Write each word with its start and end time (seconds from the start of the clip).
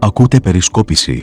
Ακούτε 0.00 0.40
περισκόπηση. 0.40 1.22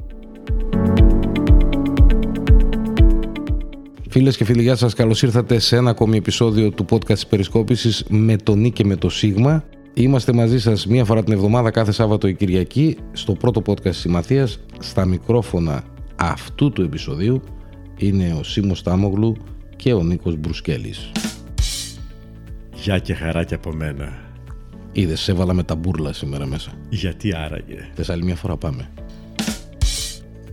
Φίλες 4.10 4.38
και 4.38 4.46
φίλοι, 4.46 4.62
γεια 4.62 4.76
σας. 4.76 4.94
Καλώς 4.94 5.22
ήρθατε 5.22 5.60
σε 5.60 5.76
ένα 5.76 5.90
ακόμη 5.90 6.18
επεισόδιο 6.18 6.72
του 6.72 6.86
podcast 6.90 7.14
της 7.14 7.28
Περισκόπησης 7.28 8.06
με 8.10 8.36
τον 8.36 8.60
Νί 8.60 8.72
και 8.72 8.86
με 8.86 8.96
το 8.96 9.10
Σίγμα. 9.10 9.64
Είμαστε 9.94 10.34
μαζί 10.34 10.60
σας 10.60 10.88
μία 10.88 11.06
φορά 11.06 11.24
την 11.24 11.34
εβδομάδα 11.34 11.72
κάθε 11.72 11.92
Σάββατο 11.92 12.28
ή 12.28 12.36
Κυριακή 12.36 12.98
στο 13.12 13.34
πρώτο 13.34 13.62
podcast 13.66 13.82
της 13.82 13.98
Συμμαθία. 13.98 14.48
Στα 14.80 15.06
μικρόφωνα 15.06 15.84
αυτού 16.16 16.72
του 16.72 16.82
επεισοδίου 16.82 17.42
είναι 17.98 18.36
ο 18.40 18.44
Σίμω 18.44 18.76
Τάμογλου 18.84 19.36
και 19.76 19.94
ο 19.94 20.04
Νίκος 20.04 20.36
Μπρουσκέλης. 20.36 21.12
Γεια 22.74 23.00
και 23.00 23.14
χαρά 23.14 23.44
και 23.44 23.56
από 23.56 23.74
μένα. 23.74 24.25
Είδες, 24.98 25.20
σε 25.22 25.32
έβαλα 25.32 25.54
με 25.54 25.64
τα 25.64 25.76
μπουρλα 25.76 26.14
σήμερα 26.14 26.46
μέσα. 26.46 26.72
Γιατί 26.90 27.36
άραγε; 27.36 27.90
Θες 27.94 28.10
άλλη 28.10 28.24
μια 28.24 28.36
φορά 28.36 28.58
πάμε. 28.58 28.90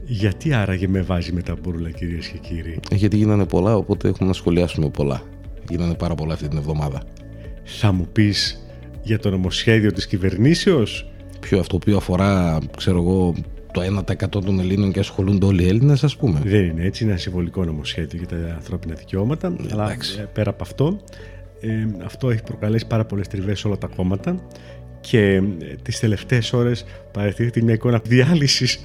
Γιατί 0.05 0.53
άραγε 0.53 0.89
με 0.89 1.01
βάζει 1.03 1.33
με 1.33 1.43
τα 1.43 1.57
μπουρλα 1.63 1.91
κυρίες 1.91 2.27
και 2.29 2.39
κύριοι; 2.39 2.81
Ε, 2.91 2.95
Γιατί 2.95 3.17
γίνανε 3.17 3.47
πολλά, 3.47 3.77
οπότε 3.77 4.09
έχουμε 4.09 4.29
να 4.29 4.35
σχολιάσουμε 4.35 4.89
πολλά. 4.89 5.23
Γίνανε 5.69 5.95
πάρα 5.95 6.15
πολλά 6.15 6.35
αυτή 6.35 6.49
την 6.49 6.59
εβδομάδα. 6.59 7.03
Θα 7.65 7.93
μου 7.93 8.09
πεις 8.13 8.67
για 9.03 9.19
το 9.19 9.31
νομοσχέδιο 9.31 9.93
της 9.93 10.07
κυβερνήσεως; 10.07 11.11
Ποιο 11.41 11.59
αυτό 11.59 11.79
που 11.79 11.97
αφορά, 11.97 12.59
ξέρω 12.77 12.99
εγώ, 12.99 13.35
το 13.73 13.81
1% 13.81 14.29
των 14.29 14.61
Ελλήνων 14.61 14.93
και 14.93 15.01
ασχολούνται 15.01 15.47
όλοι 15.47 15.63
οι 15.63 15.69
Έλληνες, 15.69 16.05
ας 16.05 16.17
πούμε. 16.17 16.41
Δεν 16.45 16.65
είναι 16.65 16.85
έτσι, 16.85 17.03
είναι 17.03 17.13
ένα 17.13 17.21
συμβολικό 17.21 17.65
νομοσχέδιο 17.65 18.19
για 18.19 18.39
τα 18.39 18.55
ανθρώπινα 18.55 18.95
δικαιώματα. 18.95 19.57
αλλά 19.73 19.85
εντάξει. 19.85 20.19
ε, 20.21 20.29
πέρα 20.33 20.51
από 20.51 20.63
αυτό, 20.63 21.01
ε, 21.63 21.87
αυτό 22.05 22.31
έχει 22.31 22.43
προκαλέσει 22.43 22.87
πάρα 22.87 23.05
πολλές 23.05 23.29
τριβές 23.29 23.59
σε 23.59 23.67
όλα 23.67 23.79
τα 23.79 23.87
κόμματα 23.97 24.45
και 25.01 25.35
ε, 25.35 25.43
τις 25.83 25.99
τελευταίες 26.01 26.53
ώρες 26.53 26.85
παρατηρείται 27.13 27.63
μια 27.63 27.75
εικόνα 27.75 28.01
διάλυσης 28.05 28.81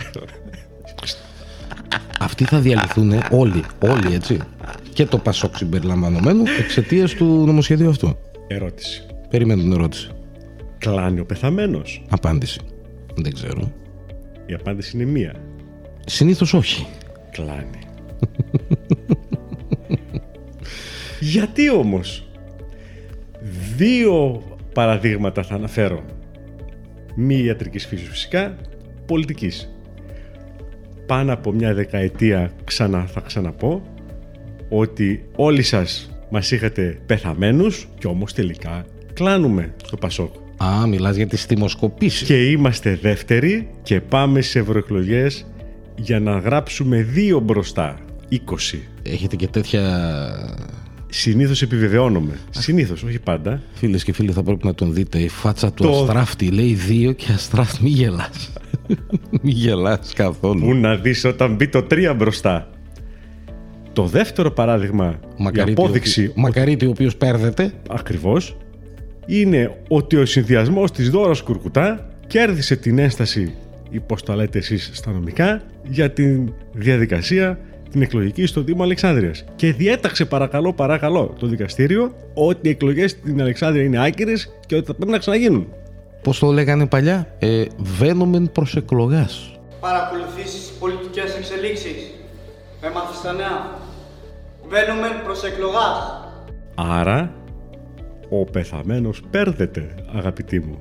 Αυτοί 2.20 2.46
θα 2.46 2.60
διαλυθούν 2.60 3.14
όλοι, 3.32 3.64
όλοι 3.80 4.14
έτσι. 4.14 4.38
Και 4.94 5.06
το 5.06 5.18
Πασόκ 5.18 5.56
συμπεριλαμβανομένου 5.56 6.44
εξαιτίας 6.60 7.14
του 7.14 7.26
νομοσχεδίου 7.26 7.90
αυτού. 7.90 8.18
ερώτηση. 8.48 9.06
Περιμένω 9.30 9.62
την 9.62 9.72
ερώτηση. 9.72 10.10
Κλάνει 10.78 11.20
ο 11.20 11.26
πεθαμένος; 11.26 12.04
Απάντηση. 12.10 12.60
Δεν 13.16 13.34
ξέρω. 13.34 13.72
Η 14.46 14.54
απάντηση 14.54 14.92
είναι 14.96 15.06
μία. 15.06 15.36
Συνήθως 16.06 16.54
όχι. 16.54 16.88
Κλάνει. 17.32 17.80
Γιατί 21.20 21.70
όμως; 21.70 22.27
Δύο 23.76 24.42
παραδείγματα 24.74 25.44
θα 25.44 25.56
αναφέρω. 25.56 26.04
Μη 27.16 27.36
ιατρικής 27.36 27.86
φύσης 27.86 28.08
φυσικά, 28.10 28.56
πολιτικής. 29.06 29.74
Πάνω 31.06 31.34
από 31.34 31.52
μια 31.52 31.74
δεκαετία 31.74 32.52
ξανά 32.64 33.06
θα 33.06 33.20
ξαναπώ 33.20 33.82
ότι 34.70 35.26
όλοι 35.36 35.62
σας 35.62 36.12
μας 36.30 36.52
είχατε 36.52 37.00
πεθαμένους 37.06 37.88
και 37.98 38.08
όμως 38.08 38.34
τελικά 38.34 38.86
κλάνουμε 39.14 39.74
στο 39.86 39.98
Πασόκ. 39.98 40.34
Α, 40.64 40.88
μιλάς 40.88 41.16
για 41.16 41.28
τις 41.28 41.46
δημοσκοπήσει. 41.46 42.26
Και 42.26 42.50
είμαστε 42.50 42.96
δεύτεροι 43.02 43.70
και 43.84 44.02
πάμε 44.02 44.42
σε 44.42 44.60
ευρωεκλογές 44.60 45.46
για 45.96 46.20
να 46.20 46.38
γράψουμε 46.38 47.02
δύο 47.02 47.40
μπροστά. 47.40 48.00
20. 48.30 48.80
Έχετε 49.04 49.36
και 49.36 49.48
τέτοια. 49.48 49.84
Συνήθως 51.10 51.62
επιβεβαιώνομαι. 51.62 52.38
Συνήθως, 52.50 53.04
όχι 53.04 53.20
πάντα. 53.20 53.62
Φίλες 53.74 54.04
και 54.04 54.14
φίλοι, 54.14 54.32
θα 54.32 54.44
πρέπει 54.44 54.66
να 54.66 54.74
τον 54.74 54.94
δείτε. 54.94 55.18
Η 55.20 55.28
φάτσα 55.28 55.74
του 55.74 55.84
Το- 55.84 56.02
αστράφτη 56.02 56.48
λέει 56.52 56.74
δύο 56.74 57.12
και 57.12 57.32
αστράφτη 57.32 57.84
μη 57.84 57.90
γελάς. 57.90 58.54
μη 59.42 59.52
γελάς 59.52 60.14
καθόλου. 60.14 60.60
Πού 60.60 60.74
να 60.74 60.96
δεις 60.96 61.24
όταν 61.26 61.56
μπει 61.56 61.68
το 61.68 61.88
3 61.92 62.14
μπροστά. 62.18 62.70
Το 63.94 64.06
δεύτερο 64.06 64.52
παράδειγμα, 64.52 65.20
η 65.40 65.44
Μακαρίτη, 65.44 65.82
απόδειξη 65.82 66.22
ο, 66.22 66.24
οποιο- 66.30 66.42
Μακαρίτη 66.42 66.86
ο 66.86 66.90
οποίος 66.90 67.16
πέρδεται. 67.16 67.74
ακριβώς 67.90 68.58
είναι 69.26 69.76
ότι 69.88 70.16
ο 70.16 70.26
συνδυασμός 70.26 70.92
της 70.92 71.10
Δώρας 71.10 71.42
Κουρκουτά 71.42 72.10
κέρδισε 72.28 72.76
την 72.76 72.98
ένσταση 73.00 73.54
ή 73.90 74.00
πώς 74.00 74.24
τα 74.24 74.36
λέτε 74.36 74.58
εσείς 74.58 74.90
στα 74.94 75.12
νομικά 75.12 75.62
για 75.90 76.12
την 76.12 76.54
διαδικασία 76.74 77.60
την 77.98 78.06
εκλογική 78.06 78.46
στο 78.46 78.62
Δήμο 78.62 78.84
Αλεξάνδρειας 78.84 79.44
και 79.56 79.74
διέταξε 79.74 80.26
παρακαλώ 80.26 80.74
παρακαλώ 80.74 81.36
το 81.40 81.48
δικαστήριο 81.48 82.14
ότι 82.34 82.68
οι 82.68 82.70
εκλογές 82.70 83.12
στην 83.12 83.42
Αλεξάνδρεια 83.42 83.84
είναι 83.84 84.06
άκυρες 84.06 84.60
και 84.66 84.76
ότι 84.76 84.86
θα 84.86 84.94
πρέπει 84.94 85.12
να 85.12 85.18
ξαναγίνουν. 85.18 85.68
Πώς 86.24 86.40
το 86.40 86.52
λέγανε 86.52 86.86
παλιά, 86.86 87.36
ε, 87.40 87.64
βαίνομεν 87.78 88.52
προς 88.52 88.76
εκλογάς. 88.76 89.60
παρακολουθήσεις 89.80 90.60
τις 90.60 90.72
πολιτικές 90.80 91.36
εξελίξεις. 91.36 92.12
Έμαθες 92.82 93.22
τα 93.22 93.34
νέα. 93.34 93.80
Βαίνουμε 94.68 95.08
προς 95.24 95.44
εκλογάς. 95.44 96.22
Άρα 96.76 97.34
ο 98.30 98.44
πεθαμένος 98.44 99.22
πέρδεται 99.32 99.96
αγαπητοί 100.16 100.60
μου. 100.60 100.80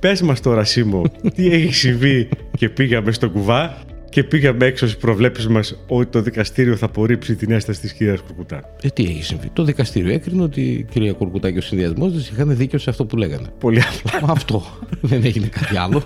Πες 0.00 0.22
μας 0.22 0.40
τώρα 0.40 0.64
Σίμω 0.64 1.02
τι 1.34 1.52
έχει 1.52 1.72
συμβεί 1.72 2.28
και 2.56 2.68
πήγαμε 2.68 3.12
στο 3.12 3.30
κουβά; 3.30 3.78
Και 4.10 4.24
πήγαμε 4.24 4.66
έξω 4.66 4.86
στις 4.86 4.98
προβλέψεις 4.98 5.48
μας 5.48 5.78
ότι 5.86 6.10
το 6.10 6.22
δικαστήριο 6.22 6.76
θα 6.76 6.86
απορρίψει 6.86 7.36
την 7.36 7.50
έσταση 7.50 7.80
της 7.80 7.92
κυρίας 7.92 8.20
Κουρκουτά. 8.20 8.74
Ε, 8.82 8.88
τι 8.88 9.04
έχει 9.04 9.22
συμβεί; 9.22 9.50
Το 9.52 9.64
δικαστήριο 9.64 10.12
έκρινε 10.12 10.42
ότι 10.42 10.60
η 10.60 10.86
κυρία 10.90 11.12
Κουρκουτά 11.12 11.50
και 11.50 11.58
ο 11.58 11.60
συνδυασμός 11.60 12.12
της 12.12 12.28
είχαν 12.28 12.56
δίκιο 12.56 12.78
σε 12.78 12.90
αυτό 12.90 13.04
που 13.04 13.16
λέγανε. 13.16 13.46
Πολύ 13.58 13.80
απλά. 13.80 14.26
Μα 14.26 14.32
αυτό. 14.32 14.64
Δεν 15.00 15.24
έγινε 15.24 15.46
κάτι 15.46 15.76
άλλο. 15.76 16.02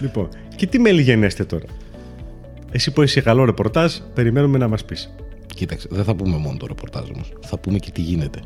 Λοιπόν, 0.00 0.28
και 0.56 0.66
τι 0.66 0.78
μέλη 0.78 1.02
γενέστε 1.02 1.44
τώρα; 1.44 1.64
Εσύ 2.70 2.90
που 2.90 3.02
είσαι 3.02 3.20
καλό 3.20 3.44
ρεπορτάζ, 3.44 3.94
περιμένουμε 4.14 4.58
να 4.58 4.68
μας 4.68 4.84
πεις. 4.84 5.14
Κοίταξε, 5.54 5.88
δεν 5.90 6.04
θα 6.04 6.14
πούμε 6.14 6.36
μόνο 6.36 6.56
το 6.56 6.66
ρεπορτάζ 6.66 7.08
όμως. 7.14 7.32
Θα 7.40 7.58
πούμε 7.58 7.78
και 7.78 7.90
τι 7.90 8.00
γίνεται. 8.00 8.40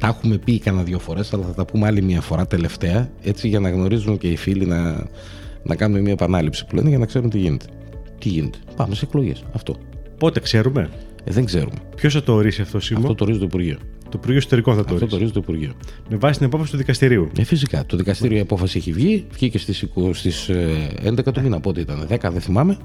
Τα 0.00 0.06
έχουμε 0.06 0.38
πει 0.38 0.58
κανένα 0.58 0.84
δύο 0.84 0.98
φορές, 0.98 1.32
αλλά 1.32 1.44
θα 1.44 1.54
τα 1.54 1.64
πούμε 1.64 1.86
άλλη 1.86 2.02
μια 2.02 2.20
φορά 2.20 2.46
τελευταία, 2.46 3.10
έτσι 3.22 3.48
για 3.48 3.60
να 3.60 3.70
γνωρίζουν 3.70 4.18
και 4.18 4.28
οι 4.28 4.36
φίλοι 4.36 4.66
να, 4.66 5.06
να 5.62 5.74
κάνουμε 5.76 6.00
μια 6.00 6.12
επανάληψη 6.12 6.66
που 6.66 6.74
λένε 6.74 6.88
για 6.88 6.98
να 6.98 7.06
ξέρουν 7.06 7.30
τι 7.30 7.38
γίνεται. 7.38 7.64
Τι 8.18 8.28
γίνεται. 8.28 8.58
Πάμε 8.76 8.94
σε 8.94 9.04
εκλογές. 9.04 9.44
Αυτό. 9.52 9.76
Πότε 10.18 10.40
ξέρουμε; 10.40 10.88
Ε, 11.24 11.32
δεν 11.32 11.44
ξέρουμε. 11.44 11.76
Ποιος 11.96 12.12
θα 12.14 12.22
το 12.22 12.32
ορίσει 12.32 12.60
αυτό 12.60 12.80
Σίμω. 12.80 13.00
Αυτό 13.00 13.14
το 13.14 13.24
ορίζει 13.24 13.38
το 13.38 13.44
Υπουργείο. 13.44 13.76
Το 14.02 14.10
Υπουργείο 14.14 14.36
Εσωτερικών 14.36 14.74
θα 14.76 14.84
το 14.84 14.94
Αυτό 14.94 14.98
το 14.98 15.04
ορίσει. 15.04 15.16
ορίζει 15.16 15.32
το 15.32 15.40
Υπουργείο. 15.42 15.72
Με 16.10 16.16
βάση 16.16 16.38
την 16.38 16.46
απόφαση 16.46 16.70
του 16.70 16.76
δικαστηρίου. 16.76 17.30
Ε, 17.38 17.44
φυσικά. 17.44 17.86
Το 17.86 17.96
δικαστήριο 17.96 18.36
η 18.36 18.40
απόφαση 18.40 18.78
έχει 18.78 18.92
βγει. 18.92 19.26
Βγήκε 19.32 19.58
στις 19.58 19.84
στις, 20.12 20.48
ε, 20.48 20.88
11 21.04 21.32
του 21.32 21.40
μήνα. 21.42 21.60
Πότε 21.60 21.80
ήταν, 21.80 22.06
10, 22.08 22.30
δεν 22.30 22.40
θυμάμαι. 22.40 22.76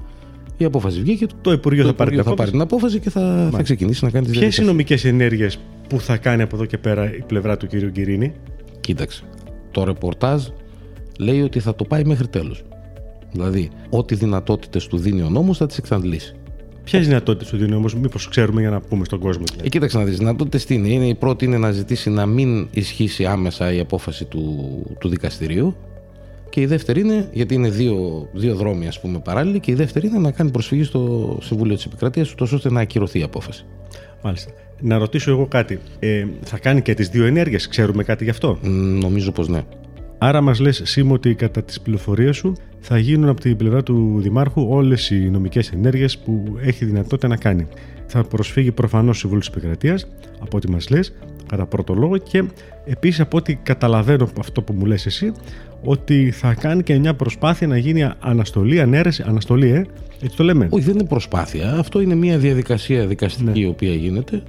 Η 0.56 0.64
απόφαση 0.64 1.00
βγήκε. 1.00 1.26
Το 1.40 1.52
Υπουργείο 1.52 1.82
το 1.82 1.88
θα 1.88 1.94
πάρει 1.94 2.10
την 2.10 2.18
Υπουργείο 2.18 2.22
θα 2.22 2.34
πάρει 2.34 2.50
απόφαση. 2.50 2.50
την 2.50 2.60
απόφαση 2.60 2.98
και 2.98 3.10
θα, 3.10 3.48
θα 3.52 3.62
ξεκινήσει 3.62 4.04
να 4.04 4.10
κάνει 4.10 4.26
τις 4.26 4.38
Ποιες 4.38 4.56
είναι 4.56 4.66
οι 4.66 4.68
νομικές 4.70 5.04
ενέργειες 5.04 5.58
που 5.88 6.00
θα 6.00 6.16
κάνει 6.16 6.42
από 6.42 6.56
εδώ 6.56 6.64
και 6.64 6.78
πέρα 6.78 7.14
η 7.14 7.22
πλευρά 7.26 7.56
του 7.56 7.66
κυρίου 7.66 7.90
Κυρίνη. 7.90 8.32
Κοίταξε. 8.80 9.22
Το 9.70 9.84
ρεπορτάζ 9.84 10.46
λέει 11.18 11.42
ότι 11.42 11.60
θα 11.60 11.74
το 11.74 11.84
πάει 11.84 12.04
μέχρι 12.04 12.28
τέλος. 12.28 12.64
Δηλαδή, 13.32 13.70
ό,τι 13.90 14.14
δυνατότητες 14.14 14.86
του 14.86 14.96
δίνει 14.96 15.22
ο 15.22 15.28
νόμος 15.28 15.56
θα 15.56 15.66
τις 15.66 15.78
εξαντλήσει. 15.78 16.34
Ποιες 16.84 17.06
δυνατότητες 17.06 17.48
του 17.48 17.56
δίνει 17.56 17.74
όμω, 17.74 17.86
μήπως 18.00 18.28
ξέρουμε 18.28 18.60
για 18.60 18.70
να 18.70 18.80
πούμε 18.80 19.04
στον 19.04 19.18
κόσμο. 19.18 19.42
Ε, 19.48 19.52
Δηλαδή. 19.52 19.68
κοίταξε 19.68 19.98
να 19.98 20.04
δεις. 20.04 20.18
Δυνατότητες 20.18 20.64
τι 20.64 20.74
είναι. 20.74 20.88
είναι. 20.88 21.06
Η 21.06 21.14
πρώτη 21.14 21.44
είναι 21.44 21.58
να 21.58 21.70
ζητήσει 21.70 22.10
να 22.10 22.26
μην 22.26 22.68
ισχύσει 22.70 23.24
άμεσα 23.24 23.72
η 23.72 23.80
απόφαση 23.80 24.24
του, 24.24 24.66
του 24.98 25.08
δικαστηρίου. 25.08 25.76
Και 26.48 26.60
η 26.60 26.66
δεύτερη 26.66 27.00
είναι, 27.00 27.28
γιατί 27.32 27.54
είναι 27.54 27.68
δύο, 27.68 28.28
δύο 28.32 28.54
δρόμοι 28.54 28.86
ας 28.86 29.00
πούμε 29.00 29.18
παράλληλοι, 29.18 29.60
και 29.60 29.70
η 29.70 29.74
δεύτερη 29.74 30.06
είναι 30.06 30.18
να 30.18 30.30
κάνει 30.30 30.50
προσφυγή 30.50 30.82
στο 30.82 31.38
Συμβούλιο 31.42 31.74
της 31.74 31.84
Επικρατείας, 31.84 32.34
ώστε 32.38 32.70
να 32.70 32.80
ακυρωθεί 32.80 33.18
η 33.18 33.22
απόφαση. 33.22 33.64
Μάλιστα. 34.22 34.52
Να 34.80 34.98
ρωτήσω 34.98 35.30
εγώ 35.30 35.46
κάτι. 35.46 35.78
Ε, 35.98 36.26
θα 36.42 36.58
κάνει 36.58 36.82
και 36.82 36.94
τις 36.94 37.08
δύο 37.08 37.24
ενέργειες, 37.24 37.68
ξέρουμε 37.68 38.04
κάτι 38.04 38.24
γι' 38.24 38.30
αυτό; 38.30 38.58
Μ, 38.62 38.68
Νομίζω 38.98 39.32
πως 39.32 39.48
ναι. 39.48 39.62
Άρα 40.18 40.40
μας 40.40 40.60
λες, 40.60 40.80
Σίμω, 40.84 41.14
ότι 41.14 41.34
κατά 41.34 41.62
τις 41.62 41.80
πληροφορίες 41.80 42.36
σου 42.36 42.52
θα 42.80 42.98
γίνουν 42.98 43.28
από 43.28 43.40
την 43.40 43.56
πλευρά 43.56 43.82
του 43.82 44.18
Δημάρχου 44.20 44.66
όλες 44.68 45.10
οι 45.10 45.30
νομικές 45.30 45.70
ενέργειες 45.70 46.18
που 46.18 46.56
έχει 46.60 46.84
δυνατότητα 46.84 47.28
να 47.28 47.36
κάνει. 47.36 47.66
Θα 48.06 48.24
προσφύγει 48.24 48.72
προφανώς 48.72 49.18
στο 49.18 49.28
Συμβούλιο 49.28 49.44
της 49.46 49.56
Επικρατείας, 49.56 50.06
από 50.40 50.56
ό,τι 50.56 50.70
μας 50.70 50.90
λες, 50.90 51.14
κατά 51.46 51.66
πρώτο 51.66 51.94
λόγο, 51.94 52.16
και 52.16 52.44
επίσης 52.84 53.20
από 53.20 53.36
ό,τι 53.36 53.54
καταλαβαίνω 53.54 54.24
από 54.24 54.40
αυτό 54.40 54.62
που 54.62 54.72
μου 54.72 54.86
λες 54.86 55.06
εσύ, 55.06 55.32
ότι 55.84 56.30
θα 56.30 56.54
κάνει 56.54 56.82
και 56.82 56.98
μια 56.98 57.14
προσπάθεια 57.14 57.66
να 57.66 57.78
γίνει 57.78 58.10
αναστολή, 58.20 58.80
ανέρεση, 58.80 59.24
αναστολή, 59.26 59.68
ε, 59.70 59.86
έτσι 60.22 60.36
το 60.36 60.44
λέμε. 60.44 60.68
Όχι, 60.70 60.84
δεν 60.84 60.94
είναι 60.94 61.08
προσπάθεια. 61.08 61.72
Αυτό 61.72 62.00
είναι 62.00 62.14
μια 62.14 62.38
διαδικασία 62.38 63.06
δικαστική 63.06 63.60
η 63.60 63.66
οποία 63.66 63.94
γίνεται 63.94 64.42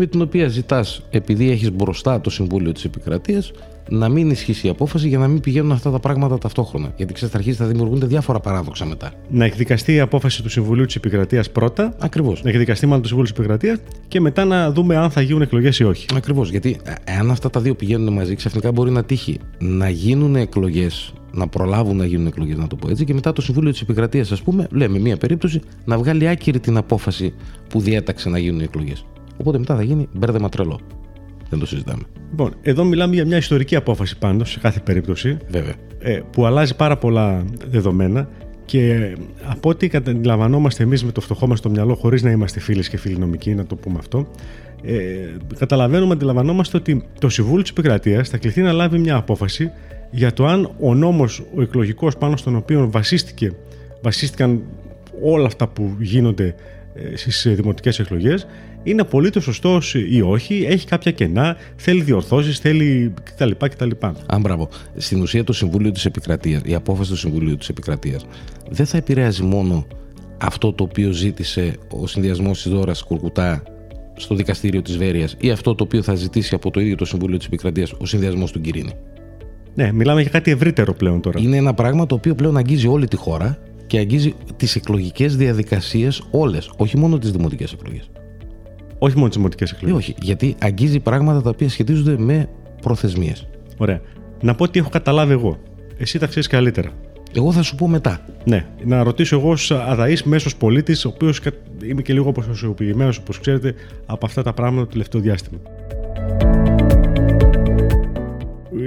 με 0.00 0.06
την 0.06 0.22
οποία 0.22 0.48
ζητάς, 0.48 1.02
επειδή 1.10 1.50
έχεις 1.50 1.72
μπροστά 1.72 2.20
το 2.20 2.30
Συμβούλιο 2.30 2.72
της 2.72 2.84
Επικρατείας, 2.84 3.52
να 3.88 4.08
μην 4.08 4.30
ισχύσει 4.30 4.66
η 4.66 4.70
απόφαση 4.70 5.08
για 5.08 5.18
να 5.18 5.28
μην 5.28 5.40
πηγαίνουν 5.40 5.72
αυτά 5.72 5.90
τα 5.90 5.98
πράγματα 5.98 6.38
ταυτόχρονα. 6.38 6.92
Γιατί 6.96 7.12
ξέρει, 7.12 7.30
θα 7.30 7.38
αρχίσει 7.38 7.56
θα 7.56 7.66
δημιουργούνται 7.66 8.06
διάφορα 8.06 8.40
παράδοξα 8.40 8.84
μετά. 8.84 9.12
Να 9.28 9.44
εκδικαστεί 9.44 9.94
η 9.94 10.00
απόφαση 10.00 10.42
του 10.42 10.48
Συμβουλίου 10.48 10.84
της 10.84 10.94
Επικρατείας 10.94 11.50
πρώτα. 11.50 11.94
Ακριβώς. 11.98 12.42
Να 12.42 12.50
εκδικαστεί 12.50 12.86
μάλλον 12.86 13.02
το 13.02 13.08
Συμβούλιο 13.08 13.32
της 13.32 13.40
Επικρατείας 13.40 13.78
και 14.08 14.20
μετά 14.20 14.44
να 14.44 14.72
δούμε 14.72 14.96
αν 14.96 15.10
θα 15.10 15.20
γίνουν 15.20 15.42
εκλογές 15.42 15.78
ή 15.78 15.84
όχι. 15.84 16.06
Ακριβώς. 16.14 16.50
Γιατί 16.50 16.76
εάν 17.04 17.30
αυτά 17.30 17.50
τα 17.50 17.60
δύο 17.60 17.74
πηγαίνουν 17.74 18.12
μαζί, 18.12 18.34
ξαφνικά 18.34 18.72
μπορεί 18.72 18.90
να 18.90 19.04
τύχει 19.04 19.38
να 19.58 19.88
γίνουν 19.88 20.36
εκλογές, 20.36 21.12
να 21.32 21.48
προλάβουν 21.48 21.96
να 21.96 22.04
γίνουν 22.04 22.26
εκλογές, 22.26 22.56
να 22.56 22.66
το 22.66 22.76
πω 22.76 22.90
έτσι, 22.90 23.04
και 23.04 23.14
μετά 23.14 23.32
το 23.32 23.42
Συμβούλιο 23.42 23.70
της 23.70 23.80
Επικρατείας, 23.80 24.32
ας 24.32 24.42
πούμε, 24.42 24.66
λέμε 24.70 24.98
μία 24.98 25.16
περίπτωση, 25.16 25.60
να 25.84 25.98
βγάλει 25.98 26.28
άκυρη 26.28 26.60
την 26.60 26.76
απόφαση 26.76 27.34
που 27.68 27.80
διέταξε 27.80 28.28
να 28.28 28.38
γίνουν 28.38 28.60
οι 28.60 28.62
εκλογές. 28.62 29.04
Οπότε 29.36 29.58
μετά 29.58 29.76
θα 29.76 29.82
γίνει 29.82 30.08
μπέρδεμα 30.12 30.48
τρελό. 30.48 30.80
Δεν 31.50 31.58
το 31.58 31.66
συζητάμε. 31.66 32.02
Λοιπόν, 32.30 32.54
εδώ 32.62 32.84
μιλάμε 32.84 33.14
για 33.14 33.26
μια 33.26 33.36
ιστορική 33.36 33.76
απόφαση 33.76 34.18
πάντως 34.18 34.50
σε 34.50 34.58
κάθε 34.58 34.80
περίπτωση. 34.80 35.36
Βέβαια. 35.48 35.74
Ε, 35.98 36.20
που 36.32 36.46
αλλάζει 36.46 36.76
πάρα 36.76 36.96
πολλά 36.96 37.44
δεδομένα 37.70 38.28
και 38.64 39.12
από 39.44 39.68
ό,τι 39.68 39.88
καταλαμβανόμαστε 39.88 40.82
εμείς 40.82 41.04
με 41.04 41.12
το 41.12 41.20
φτωχό 41.20 41.46
μας 41.46 41.58
στο 41.58 41.70
μυαλό, 41.70 41.94
χωρίς 41.94 42.22
να 42.22 42.30
είμαστε 42.30 42.60
φίλες 42.60 42.88
και 42.88 42.96
φίλοι 42.96 43.18
νομικοί, 43.18 43.54
να 43.54 43.66
το 43.66 43.76
πούμε 43.76 43.96
αυτό, 43.98 44.28
ε, 44.82 44.96
καταλαβαίνουμε, 45.58 46.12
αντιλαμβανόμαστε 46.12 46.76
ότι 46.76 47.04
το 47.20 47.28
Συμβούλιο 47.28 47.62
της 47.62 47.70
Επικρατείας 47.70 48.28
θα 48.28 48.38
κληθεί 48.38 48.62
να 48.62 48.72
λάβει 48.72 48.98
μια 48.98 49.16
απόφαση 49.16 49.70
για 50.10 50.32
το 50.32 50.46
αν 50.46 50.70
ο 50.80 50.94
νόμος, 50.94 51.42
ο 51.54 51.62
εκλογικός 51.62 52.16
πάνω 52.16 52.36
στον 52.36 52.56
οποίο 52.56 52.90
βασίστηκε, 52.90 53.52
βασίστηκαν 54.02 54.62
όλα 55.22 55.46
αυτά 55.46 55.68
που 55.68 55.96
γίνονται 55.98 56.54
ε, 56.94 57.16
στις 57.16 57.46
δημοτικές 57.50 57.98
εκλογές, 57.98 58.46
είναι 58.88 59.00
απολύτω 59.00 59.40
σωστό 59.40 59.80
ή 60.10 60.20
όχι, 60.20 60.66
έχει 60.68 60.86
κάποια 60.86 61.10
κενά, 61.10 61.56
θέλει 61.76 62.02
διορθώσεις, 62.02 62.58
θέλει 62.58 63.14
κτλ. 63.22 63.50
κτλ. 63.58 63.90
Αν 64.26 64.40
μπράβο. 64.40 64.68
Στην 64.96 65.20
ουσία 65.20 65.44
το 65.44 65.52
Συμβούλιο 65.52 65.92
της 65.92 66.04
Επικρατείας, 66.04 66.60
η 66.64 66.74
απόφαση 66.74 67.10
του 67.10 67.16
Συμβουλίου 67.16 67.56
της 67.56 67.68
Επικρατείας 67.68 68.26
δεν 68.70 68.86
θα 68.86 68.96
επηρεάζει 68.96 69.42
μόνο 69.42 69.86
αυτό 70.38 70.72
το 70.72 70.84
οποίο 70.84 71.10
ζήτησε 71.10 71.74
ο 71.90 72.06
συνδυασμός 72.06 72.62
της 72.62 72.72
Δώρας 72.72 73.02
Κουρκουτά 73.02 73.62
στο 74.16 74.34
δικαστήριο 74.34 74.82
της 74.82 74.96
Βέρειας 74.96 75.36
ή 75.38 75.50
αυτό 75.50 75.74
το 75.74 75.84
οποίο 75.84 76.02
θα 76.02 76.14
ζητήσει 76.14 76.54
από 76.54 76.70
το 76.70 76.80
ίδιο 76.80 76.96
το 76.96 77.04
Συμβούλιο 77.04 77.36
της 77.36 77.46
Επικρατείας 77.46 77.92
ο 77.98 78.06
συνδυασμός 78.06 78.52
του 78.52 78.60
Κυρίνη. 78.60 78.92
Ναι, 79.74 79.92
μιλάμε 79.92 80.20
για 80.20 80.30
κάτι 80.30 80.50
ευρύτερο 80.50 80.94
πλέον 80.94 81.20
τώρα. 81.20 81.40
Είναι 81.40 81.56
ένα 81.56 81.74
πράγμα 81.74 82.06
το 82.06 82.14
οποίο 82.14 82.34
πλέον 82.34 82.56
αγγίζει 82.56 82.86
όλη 82.86 83.08
τη 83.08 83.16
χώρα 83.16 83.58
και 83.86 83.98
αγγίζει 83.98 84.34
τις 84.56 84.76
εκλογικές 84.76 85.36
διαδικασίες 85.36 86.22
όλες, 86.30 86.70
όχι 86.76 86.96
μόνο 86.96 87.18
τις 87.18 87.30
δημοτικές 87.30 87.72
εκλογές. 87.72 88.10
Όχι 88.98 89.16
μόνο 89.16 89.28
τις 89.28 89.36
δημοτικέ 89.36 89.64
εκλογές. 89.64 89.94
Ε, 89.94 89.98
όχι, 89.98 90.14
γιατί 90.20 90.56
αγγίζει 90.60 91.00
πράγματα 91.00 91.42
τα 91.42 91.50
οποία 91.50 91.68
σχετίζονται 91.68 92.18
με 92.18 92.48
προθεσμίες. 92.82 93.48
Ωραία. 93.76 94.00
Να 94.40 94.54
πω 94.54 94.68
τι 94.68 94.78
έχω 94.78 94.88
καταλάβει 94.88 95.32
εγώ. 95.32 95.58
Εσύ 95.98 96.18
τα 96.18 96.26
ξέρεις 96.26 96.46
καλύτερα. 96.46 96.90
Εγώ 97.36 97.52
θα 97.52 97.62
σου 97.62 97.74
πω 97.74 97.88
μετά. 97.88 98.20
Ναι, 98.44 98.66
να 98.84 99.02
ρωτήσω 99.02 99.36
εγώ 99.36 99.50
ως 99.50 99.70
αδαής 99.70 100.22
μέσος 100.22 100.56
πολίτης, 100.56 101.04
ο 101.04 101.08
οποίος 101.08 101.40
είμαι 101.84 102.02
και 102.02 102.12
λίγο 102.12 102.28
αποσιοποιημένος, 102.28 103.18
όπως 103.18 103.40
ξέρετε, 103.40 103.74
από 104.06 104.26
αυτά 104.26 104.42
τα 104.42 104.52
πράγματα 104.52 104.84
το 104.84 104.90
τελευταίο 104.90 105.20
διάστημα. 105.20 105.58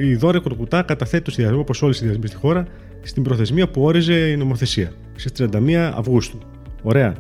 Η 0.01 0.15
Δόρια 0.15 0.39
Κορκουτά 0.39 0.81
καταθέτει 0.81 1.23
το 1.23 1.31
συνδυασμό, 1.31 1.61
όπως 1.61 1.81
όλοι 1.81 1.91
οι 1.91 1.95
συνδυασμοί 1.95 2.27
στη 2.27 2.35
χώρα, 2.35 2.67
στην 3.01 3.23
προθεσμία 3.23 3.69
που 3.69 3.81
όριζε 3.81 4.13
η 4.13 4.37
νομοθεσία, 4.37 4.91
στις 5.15 5.31
31 5.31 5.91
Αυγούστου. 5.95 6.37
Ωραία. 6.81 7.15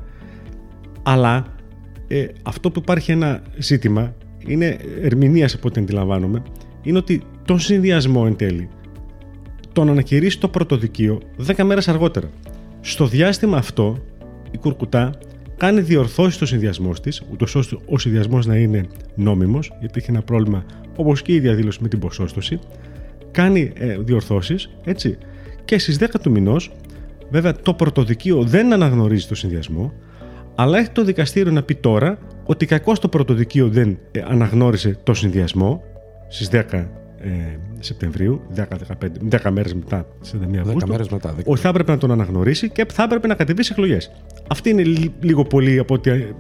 Αλλά 1.03 1.45
ε, 2.11 2.27
αυτό 2.43 2.71
που 2.71 2.79
υπάρχει 2.79 3.11
ένα 3.11 3.41
ζήτημα 3.57 4.13
είναι 4.47 4.77
ερμηνείας 5.01 5.53
από 5.53 5.67
ό,τι 5.67 5.79
αντιλαμβάνομαι, 5.81 6.43
είναι 6.83 6.97
ότι 6.97 7.21
τον 7.45 7.59
συνδυασμό 7.59 8.23
εν 8.27 8.35
τέλει 8.35 8.69
τον 9.73 9.89
ανακηρύσει 9.89 10.39
το 10.39 10.47
πρωτοδικείο 10.47 11.21
10 11.47 11.63
μέρες 11.63 11.87
αργότερα. 11.87 12.29
Στο 12.81 13.07
διάστημα 13.07 13.57
αυτό, 13.57 13.97
η 14.51 14.57
Κουρκουτά 14.57 15.13
κάνει 15.57 15.81
διορθώσεις 15.81 16.35
στο 16.35 16.45
συνδυασμός 16.45 17.01
της, 17.01 17.23
ούτως 17.31 17.55
ώστε 17.55 17.77
ο 17.85 17.97
συνδυασμός 17.97 18.45
να 18.45 18.55
είναι 18.55 18.87
νόμιμος, 19.15 19.71
γιατί 19.79 19.99
έχει 19.99 20.09
ένα 20.09 20.21
πρόβλημα 20.21 20.65
όπως 20.95 21.21
και 21.21 21.33
η 21.33 21.39
διαδήλωση 21.39 21.79
με 21.81 21.87
την 21.87 21.99
ποσόστοση. 21.99 22.59
Κάνει 23.31 23.71
ε, 23.75 23.97
διορθώσεις, 23.97 24.69
έτσι. 24.83 25.17
Και 25.65 25.79
στις 25.79 25.97
10 25.99 26.05
του 26.21 26.31
μηνός, 26.31 26.71
βέβαια 27.29 27.53
το 27.53 27.73
πρωτοδικείο 27.73 28.43
δεν 28.43 28.73
αναγνωρίζει 28.73 29.27
το 29.27 29.35
συνδυασμό, 29.35 29.93
αλλά 30.55 30.77
έχει 30.77 30.89
το 30.89 31.03
δικαστήριο 31.03 31.51
να 31.51 31.63
πει 31.63 31.75
τώρα 31.75 32.17
ότι 32.45 32.65
κακώς 32.65 32.99
το 32.99 33.07
πρωτοδικείο 33.07 33.67
δεν 33.67 33.97
ε, 34.11 34.21
αναγνώρισε 34.27 34.97
το 35.03 35.13
συνδυασμό 35.13 35.83
στις 36.27 36.49
10 36.51 36.85
ε, 37.23 37.29
Σεπτεμβρίου, 37.79 38.41
10, 38.55 38.63
15, 39.31 39.39
10 39.43 39.51
μέρες 39.51 39.73
μετά, 39.73 40.05
σε 40.21 40.37
31 40.51 40.57
Αυγούστου, 40.57 40.89
μέρες 40.89 41.09
μετά, 41.09 41.35
ότι 41.45 41.61
θα 41.61 41.69
έπρεπε 41.69 41.91
να 41.91 41.97
τον 41.97 42.11
αναγνωρίσει 42.11 42.69
και 42.69 42.85
θα 42.93 43.03
έπρεπε 43.03 43.27
να 43.27 43.35
κατεβεί 43.35 43.63
σε 43.63 43.73
εκλογές. 43.73 44.11
Αυτή 44.51 44.69
είναι 44.69 45.11
λίγο 45.21 45.43
πολύ 45.43 45.79
από 45.79 45.93
ότι. 45.93 46.09
Ε, 46.09 46.33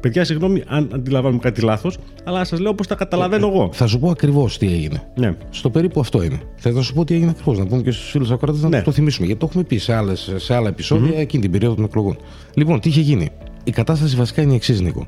παιδιά, 0.00 0.24
συγγνώμη 0.24 0.62
αν 0.66 0.90
αντιλαμβάνομαι 0.94 1.40
κάτι 1.40 1.60
λάθος, 1.60 1.98
αλλά 2.24 2.44
σας 2.44 2.58
λέω 2.58 2.74
πώ 2.74 2.86
τα 2.86 2.94
καταλαβαίνω 2.94 3.46
εγώ. 3.46 3.70
Θα 3.72 3.86
σου 3.86 3.98
πω 3.98 4.10
ακριβώς 4.10 4.58
τι 4.58 4.66
έγινε. 4.66 5.02
Ναι. 5.14 5.36
Στο 5.50 5.70
περίπου 5.70 6.00
αυτό 6.00 6.22
είναι. 6.22 6.40
Θα 6.56 6.70
να 6.70 6.82
σου 6.82 6.94
πω 6.94 7.04
τι 7.04 7.14
έγινε 7.14 7.30
ακριβώς. 7.30 7.58
Να 7.58 7.66
πούμε 7.66 7.82
και 7.82 7.90
στους 7.90 8.10
φίλους 8.10 8.30
ακροατές 8.30 8.62
να 8.62 8.68
ναι. 8.68 8.82
το 8.82 8.92
θυμίσουμε. 8.92 9.26
Γιατί 9.26 9.40
το 9.40 9.46
έχουμε 9.50 9.64
πει 9.64 9.76
σε, 9.76 9.94
άλλες, 9.94 10.32
σε 10.36 10.54
άλλα 10.54 10.68
επεισόδια 10.68 11.10
mm-hmm. 11.10 11.20
εκείνη 11.20 11.42
την 11.42 11.52
περίοδο 11.52 11.74
των 11.74 11.84
εκλογών. 11.84 12.16
Λοιπόν, 12.54 12.80
τι 12.80 12.88
είχε 12.88 13.00
γίνει. 13.00 13.28
Η 13.64 13.70
κατάσταση 13.70 14.16
βασικά 14.16 14.42
είναι 14.42 14.52
η 14.52 14.56
εξής, 14.56 14.80
Νίκο. 14.80 15.06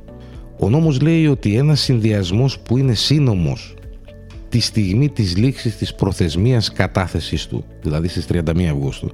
Ο 0.58 0.69
νόμος 0.69 1.00
λέει 1.00 1.26
ότι 1.26 1.56
ένας 1.56 1.81
συνδυασμός 1.81 2.58
που 2.58 2.76
είναι 2.76 2.94
σύνομος 2.94 3.75
τη 4.49 4.61
στιγμή 4.61 5.08
της 5.08 5.37
λήξης 5.37 5.76
της 5.76 5.94
προθεσμίας 5.94 6.73
κατάθεσης 6.73 7.46
του, 7.46 7.64
δηλαδή 7.82 8.08
στις 8.08 8.26
31 8.32 8.64
Αυγούστου, 8.70 9.11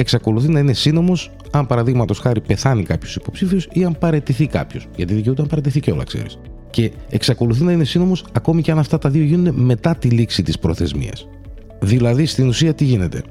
εξακολουθεί 0.00 0.48
να 0.48 0.58
είναι 0.58 0.72
σύνομος 0.72 1.30
αν 1.50 1.66
παραδείγματος 1.66 2.18
χάρη 2.18 2.40
πεθάνει 2.40 2.82
κάποιος 2.82 3.16
υποψήφιος 3.16 3.68
ή 3.72 3.84
αν 3.84 3.96
παρετηθεί 3.98 4.46
κάποιος. 4.46 4.88
Γιατί 4.96 5.14
δικαιούται 5.14 5.42
αν 5.42 5.48
παρετηθεί 5.48 5.80
και 5.80 5.90
όλα, 5.90 6.04
ξέρεις. 6.04 6.38
Και 6.70 6.90
εξακολουθεί 7.10 7.62
να 7.62 7.72
είναι 7.72 7.84
σύνομος 7.84 8.24
ακόμη 8.32 8.62
και 8.62 8.70
αν 8.70 8.78
αυτά 8.78 8.98
τα 8.98 9.08
δύο 9.10 9.22
γίνουν 9.24 9.54
μετά 9.54 9.94
τη 9.94 10.08
λήξη 10.08 10.42
της 10.42 10.58
προθεσμίας. 10.58 11.28
Δηλαδή, 11.80 12.26
στην 12.26 12.48
ουσία, 12.48 12.74
τι 12.74 12.84
γίνεται; 12.84 13.22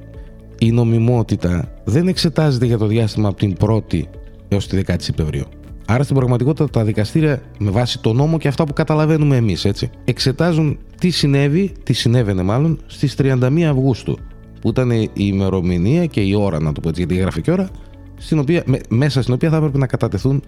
Η 0.59 0.71
νομιμότητα 0.71 1.71
δεν 1.83 2.07
εξετάζεται 2.07 2.65
για 2.65 2.77
το 2.77 2.85
διάστημα 2.85 3.27
από 3.27 3.37
την 3.37 3.55
1η 3.59 4.01
έως 4.47 4.67
τη 4.67 4.81
10η 4.85 4.95
Σεπτεμβρίου. 4.97 5.45
Άρα 5.85 6.03
στην 6.03 6.15
πραγματικότητα 6.15 6.69
τα 6.69 6.83
δικαστήρια 6.83 7.41
με 7.59 7.71
βάση 7.71 8.01
το 8.01 8.13
νόμο 8.13 8.37
και 8.37 8.47
αυτά 8.47 8.63
που 8.63 8.73
καταλαβαίνουμε 8.73 9.35
εμείς, 9.35 9.65
έτσι, 9.65 9.89
εξετάζουν 10.05 10.77
τι 10.99 11.09
συνέβη, 11.09 11.71
τι 11.83 11.93
συνέβαινε 11.93 12.43
μάλλον, 12.43 12.79
στις 12.85 13.15
31 13.17 13.61
Αυγούστου, 13.61 14.17
που 14.61 14.69
ήταν 14.69 14.91
η 14.91 15.09
ημερομηνία 15.13 16.05
και 16.05 16.21
η 16.21 16.33
ώρα, 16.33 16.59
να 16.59 16.71
το 16.71 16.81
πω 16.81 16.89
έτσι, 16.89 17.01
γιατί 17.01 17.15
η 17.15 17.21
γραφική 17.21 17.51
ώρα, 17.51 17.69
στην 18.17 18.39
οποία, 18.39 18.63
μέσα 18.89 19.21
στην 19.21 19.33
οποία 19.33 19.49
θα 19.49 19.55
έπρεπε 19.55 19.77
να 19.77 19.87
κατατεθούν 19.87 20.43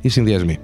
οι 0.00 0.08
συνδυασμοί. 0.08 0.58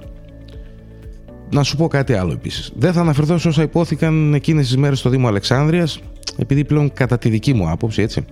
Να 1.51 1.63
σου 1.63 1.77
πω 1.77 1.89
κάτι 1.89 2.13
άλλο 2.13 2.33
επίσης. 2.33 2.73
Δεν 2.77 2.93
θα 2.93 3.01
αναφερθώ 3.01 3.39
σε 3.39 3.49
όσα 3.49 3.63
υπόθηκαν 3.63 4.35
εκείνες 4.35 4.67
τις 4.67 4.77
μέρες 4.77 4.99
στο 4.99 5.11
Δήμο 5.11 5.29
Αλεξάνδρειας, 5.29 6.01
επειδή 6.37 6.65
πλέον 6.65 6.93
κατά 6.93 7.19
τη 7.19 7.29
δική 7.29 7.55
μου 7.55 7.71
άποψη, 7.71 8.03
έτσι, 8.03 8.25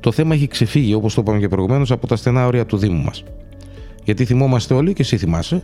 το 0.00 0.12
θέμα 0.12 0.34
έχει 0.34 0.46
ξεφύγει, 0.46 0.94
όπως 0.94 1.14
το 1.14 1.20
είπαμε 1.20 1.38
και 1.38 1.48
προηγουμένως, 1.48 1.90
από 1.90 2.06
τα 2.06 2.16
στενά 2.16 2.46
όρια 2.46 2.66
του 2.66 2.76
Δήμου 2.76 3.02
μας. 3.02 3.24
Γιατί 4.04 4.24
θυμόμαστε 4.24 4.74
όλοι, 4.74 4.92
και 4.92 5.02
εσύ 5.02 5.16
θυμάσαι, 5.16 5.62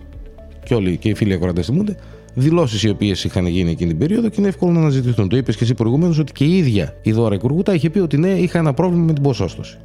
και 0.64 0.74
όλοι 0.74 0.96
και 0.96 1.08
οι 1.08 1.14
φίλοι 1.14 1.32
ακροατές 1.32 1.66
θυμούνται, 1.66 1.96
δηλώσεις 2.34 2.82
οι 2.82 2.88
οποίες 2.88 3.24
είχαν 3.24 3.46
γίνει 3.46 3.70
εκείνη 3.70 3.90
την 3.90 3.98
περίοδο 3.98 4.28
και 4.28 4.36
είναι 4.38 4.48
εύκολο 4.48 4.72
να 4.72 4.80
αναζητηθούν. 4.80 5.28
Το 5.28 5.36
είπες 5.36 5.56
και 5.56 5.64
εσύ 5.64 5.74
προηγουμένως 5.74 6.18
ότι 6.18 6.32
και 6.32 6.44
η 6.44 6.56
ίδια 6.56 6.96
η 7.02 7.12
Δώρα 7.12 7.38
Κουργούτα 7.38 7.74
είχε 7.74 7.90
πει 7.90 7.98
ότι 7.98 8.16
ναι, 8.16 8.30
είχα 8.30 8.58
ένα 8.58 8.74
πρόβλημα 8.74 9.04
με 9.04 9.12
την 9.12 9.22
ποσόστοση. 9.22 9.78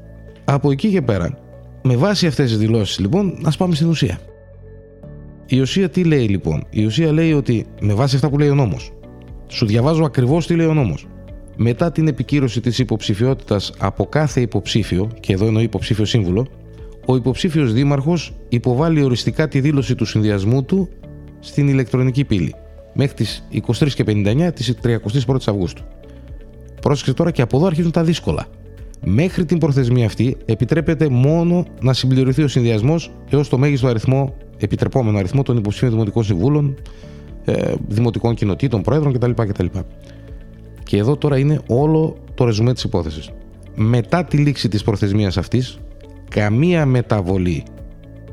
Από 0.45 0.71
εκεί 0.71 0.89
και 0.89 1.01
πέρα, 1.01 1.37
με 1.83 1.95
βάση 1.95 2.27
αυτές 2.27 2.49
τις 2.49 2.57
δηλώσεις 2.57 2.99
λοιπόν, 2.99 3.37
ας 3.43 3.57
πάμε 3.57 3.75
στην 3.75 3.89
ουσία. 3.89 4.19
Η 5.45 5.59
ουσία 5.59 5.89
τι 5.89 6.03
λέει 6.03 6.27
λοιπόν; 6.27 6.63
Η 6.69 6.85
ουσία 6.85 7.11
λέει 7.11 7.33
ότι 7.33 7.65
με 7.81 7.93
βάση 7.93 8.15
αυτά 8.15 8.29
που 8.29 8.37
λέει 8.37 8.49
ο 8.49 8.55
νόμος. 8.55 8.91
Σου 9.47 9.65
διαβάζω 9.65 10.03
ακριβώς 10.03 10.47
τι 10.47 10.55
λέει 10.55 10.67
ο 10.67 10.73
νόμος. 10.73 11.07
Μετά 11.55 11.91
την 11.91 12.07
επικύρωση 12.07 12.61
της 12.61 12.79
υποψηφιότητας 12.79 13.73
από 13.77 14.05
κάθε 14.05 14.41
υποψήφιο, 14.41 15.09
και 15.19 15.33
εδώ 15.33 15.45
εννοεί 15.45 15.63
υποψήφιο 15.63 16.05
σύμβουλο, 16.05 16.47
ο 17.05 17.15
υποψήφιος 17.15 17.73
δήμαρχος 17.73 18.33
υποβάλλει 18.49 19.03
οριστικά 19.03 19.47
τη 19.47 19.59
δήλωση 19.59 19.95
του 19.95 20.05
συνδυασμού 20.05 20.63
του 20.63 20.89
στην 21.39 21.67
ηλεκτρονική 21.67 22.23
πύλη 22.23 22.55
μέχρι 22.93 23.13
τις 23.13 23.47
23 23.67 23.89
και 23.89 24.03
59 24.07 24.49
τη 24.53 24.73
31η 24.83 25.35
Αυγούστου. 25.45 25.83
Πρόσεξε 26.81 27.13
τώρα 27.13 27.31
και 27.31 27.41
από 27.41 27.57
εδώ 27.57 27.65
αρχίζουν 27.65 27.91
τα 27.91 28.03
δύσκολα. 28.03 28.47
Μέχρι 29.05 29.45
την 29.45 29.57
προθεσμία 29.57 30.05
αυτή 30.05 30.37
επιτρέπεται 30.45 31.09
μόνο 31.09 31.65
να 31.81 31.93
συμπληρωθεί 31.93 32.43
ο 32.43 32.47
συνδυασμός 32.47 33.11
έως 33.29 33.49
το 33.49 33.57
μέγιστο 33.57 33.87
αριθμό, 33.87 34.35
επιτρεπόμενο 34.57 35.17
αριθμό 35.17 35.43
των 35.43 35.57
υποψήφιων 35.57 35.91
δημοτικών 35.91 36.23
συμβούλων, 36.23 36.75
ε, 37.45 37.73
δημοτικών 37.87 38.35
κοινοτήτων, 38.35 38.81
πρόεδρων 38.81 39.13
κτλ. 39.13 39.31
κτλ. 39.31 39.65
Και 40.83 40.97
εδώ 40.97 41.17
τώρα 41.17 41.37
είναι 41.37 41.59
όλο 41.67 42.17
το 42.33 42.45
ρεζουμέ 42.45 42.73
της 42.73 42.83
υπόθεσης. 42.83 43.29
Μετά 43.75 44.23
τη 44.23 44.37
λήξη 44.37 44.67
της 44.67 44.83
προθεσμίας 44.83 45.37
αυτής, 45.37 45.79
καμία 46.29 46.85
μεταβολή 46.85 47.63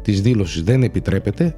της 0.03 0.23
δήλωσης 0.23 0.63
δεν 0.63 0.83
επιτρέπεται 0.83 1.55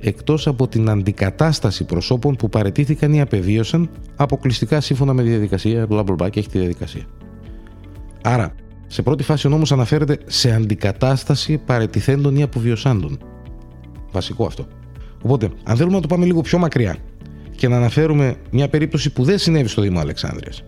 εκτός 0.00 0.46
από 0.46 0.68
την 0.68 0.88
αντικατάσταση 0.88 1.84
προσώπων 1.84 2.36
που 2.36 2.48
παρετήθηκαν 2.48 3.12
ή 3.12 3.20
απεβίωσαν 3.20 3.90
αποκλειστικά 4.16 4.80
σύμφωνα 4.80 5.12
με 5.12 5.22
τη 5.22 5.28
διαδικασία, 5.28 5.86
μπλα 5.86 6.02
μπλα 6.02 6.28
και 6.28 6.38
έχει 6.38 6.48
τη 6.48 6.58
διαδικασία. 6.58 7.02
Άρα, 8.22 8.54
σε 8.86 9.02
πρώτη 9.02 9.22
φάση 9.22 9.46
ο 9.46 9.50
νόμος 9.50 9.72
αναφέρεται 9.72 10.18
σε 10.26 10.52
αντικατάσταση 10.52 11.58
παρετηθέντων 11.58 12.36
ή 12.36 12.42
αποβιωσάντων. 12.42 13.18
Βασικό 14.12 14.46
αυτό. 14.46 14.66
Οπότε, 15.22 15.50
αν 15.64 15.76
θέλουμε 15.76 15.94
να 15.94 16.00
το 16.00 16.08
πάμε 16.08 16.24
λίγο 16.24 16.40
πιο 16.40 16.58
μακριά 16.58 16.96
και 17.56 17.68
να 17.68 17.76
αναφέρουμε 17.76 18.36
μια 18.50 18.68
περίπτωση 18.68 19.12
που 19.12 19.24
δεν 19.24 19.38
συνέβη 19.38 19.68
στο 19.68 19.82
Δήμο 19.82 20.00
Αλεξάνδρειας, 20.00 20.64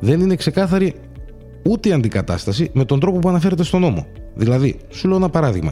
δεν 0.00 0.20
είναι 0.20 0.34
ξεκάθαρη 0.34 0.94
ούτε 1.62 1.88
η 1.88 1.92
αντικατάσταση 1.92 2.70
με 2.72 2.84
τον 2.84 3.00
τρόπο 3.00 3.18
που 3.18 3.28
αναφέρεται 3.28 3.62
στον 3.62 3.80
νόμο. 3.80 4.06
Δηλαδή, 4.34 4.76
σου 4.88 5.08
λέω 5.08 5.16
ένα 5.16 5.28
παράδειγμα. 5.28 5.70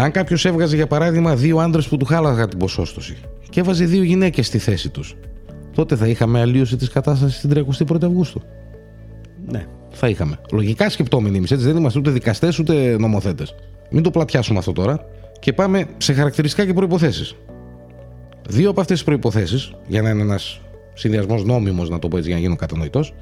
Αν 0.00 0.10
κάποιος 0.10 0.44
έβγαζε 0.44 0.76
για 0.76 0.86
παράδειγμα 0.86 1.36
δύο 1.36 1.58
άντρες 1.58 1.88
που 1.88 1.96
του 1.96 2.04
χάλαγαν 2.04 2.48
την 2.48 2.58
ποσόστοση 2.58 3.16
και 3.50 3.60
έβαζε 3.60 3.84
δύο 3.84 4.02
γυναίκες 4.02 4.46
στη 4.46 4.58
θέση 4.58 4.88
τους, 4.88 5.16
τότε 5.74 5.96
θα 5.96 6.06
είχαμε 6.06 6.40
αλλίωση 6.40 6.76
της 6.76 6.88
κατάστασης 6.88 7.40
την 7.40 7.50
31η 7.50 8.04
Αυγούστου. 8.04 8.42
Ναι. 9.46 9.66
Θα 9.90 10.08
είχαμε. 10.08 10.38
Λογικά 10.52 10.90
σκεπτόμενοι 10.90 11.36
εμείς, 11.36 11.50
έτσι 11.50 11.64
δεν 11.64 11.76
είμαστε 11.76 11.98
ούτε 11.98 12.10
δικαστές 12.10 12.58
ούτε 12.58 12.96
νομοθέτες. 12.98 13.54
Μην 13.90 14.02
το 14.02 14.10
πλατιάσουμε 14.10 14.58
αυτό 14.58 14.72
τώρα 14.72 15.04
και 15.38 15.52
πάμε 15.52 15.86
σε 15.96 16.12
χαρακτηριστικά 16.12 16.66
και 16.66 16.72
προποθέσει. 16.72 17.36
Δύο 18.48 18.70
από 18.70 18.80
αυτές 18.80 18.96
τις 18.96 19.06
προποθέσει, 19.06 19.72
για 19.86 20.02
να 20.02 20.10
είναι 20.10 20.22
ένας 20.22 20.60
συνδυασμός 20.94 21.44
νόμιμος, 21.44 21.90
να 21.90 21.98
το 21.98 22.08
πω 22.08 22.16
έτσι 22.16 22.28
για 22.28 22.38
να 22.38 22.42
γίνω 22.42 22.56
κατανοητός, 22.56 23.14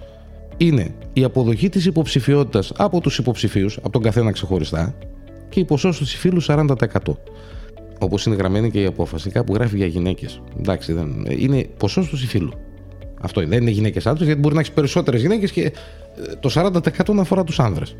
είναι 0.57 0.95
η 1.13 1.25
αποδοχή 1.25 1.69
της 1.69 1.87
υποψηφιότητας 1.87 2.73
από 2.77 3.01
τους 3.01 3.19
υποψηφίους, 3.19 3.77
από 3.77 3.91
τον 3.91 4.03
καθένα 4.03 4.31
ξεχωριστά, 4.31 4.95
και 5.49 5.61
η 5.61 5.65
ποσόστοση 5.65 6.17
φύλου 6.17 6.43
40%. 6.43 6.75
Όπως 7.99 8.27
είναι 8.27 8.37
γραμμένη 8.37 8.71
και 8.71 8.81
η 8.81 8.87
απόφαση, 8.87 9.31
κάπου 9.31 9.55
γράφει 9.55 9.77
για 9.77 9.87
γυναίκες. 9.87 10.43
Εντάξει, 10.59 10.93
δεν... 10.93 11.27
είναι 11.29 11.69
ποσόστοση 11.77 12.27
φύλου. 12.27 12.53
Αυτό 13.21 13.41
είναι. 13.41 13.51
Δεν 13.51 13.61
είναι 13.63 13.71
γυναίκες 13.71 14.07
άντρες, 14.07 14.27
γιατί 14.27 14.41
μπορεί 14.41 14.55
να 14.55 14.61
έχεις 14.61 14.73
περισσότερες 14.73 15.21
γυναίκες 15.21 15.51
και 15.51 15.63
ε, 15.63 15.73
το 16.41 16.51
40% 16.55 17.15
να 17.15 17.21
αφορά 17.21 17.45
τους 17.45 17.61
άνδρες. 17.61 17.97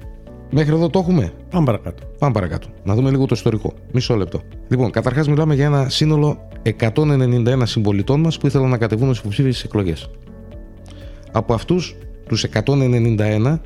Μέχρι 0.51 0.75
εδώ 0.75 0.91
το 0.91 0.99
έχουμε; 0.99 1.33
Πάμε 1.51 1.67
παρακάτω. 1.67 2.03
Πάμε 2.19 2.33
παρακάτω. 2.33 2.69
Να 2.85 2.95
δούμε 2.95 3.11
λίγο 3.11 3.27
το 3.27 3.35
ιστορικό. 3.35 3.73
Μισό 3.93 4.17
λεπτό. 4.17 4.41
Λοιπόν, 4.69 4.91
καταρχάς 4.91 5.29
μιλάμε 5.29 5.55
για 5.55 5.65
ένα 5.65 5.89
σύνολο 5.89 6.49
191 6.81 7.63
συμπολιτών 7.65 8.21
μας 8.21 8.39
που 8.39 8.47
ήθελαν 8.47 8.71
να 8.71 8.79
κατεβούν 8.79 9.09
ως 9.09 9.19
υποψήφιοι 9.19 9.53
στις 9.53 9.65
εκλογές. 9.65 10.11
Από 11.33 11.55
αυτούς, 11.55 11.97
τους 12.29 12.45
191, 12.45 13.61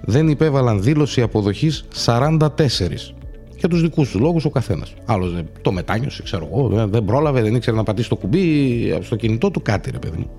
δεν 0.00 0.28
υπέβαλαν 0.28 0.82
δήλωση 0.82 1.22
αποδοχής 1.22 1.84
44. 2.04 3.14
Για 3.58 3.68
τους 3.68 3.80
δικούς 3.80 4.10
τους 4.10 4.20
λόγους 4.20 4.44
ο 4.44 4.50
καθένας. 4.50 4.94
Άλλος 5.04 5.42
το 5.62 5.72
μετάνιωσε, 5.72 6.22
ξέρω 6.22 6.48
εγώ, 6.52 6.86
δεν 6.88 7.04
πρόλαβε, 7.04 7.42
δεν 7.42 7.54
ήξερε 7.54 7.76
να 7.76 7.82
πατήσει 7.82 8.08
το 8.08 8.16
κουμπί 8.16 8.98
στο 9.02 9.16
κινητό 9.16 9.50
του, 9.50 9.62
κάτι 9.62 9.90
ρε 9.90 9.98
παιδί 9.98 10.16
μου. 10.18 10.30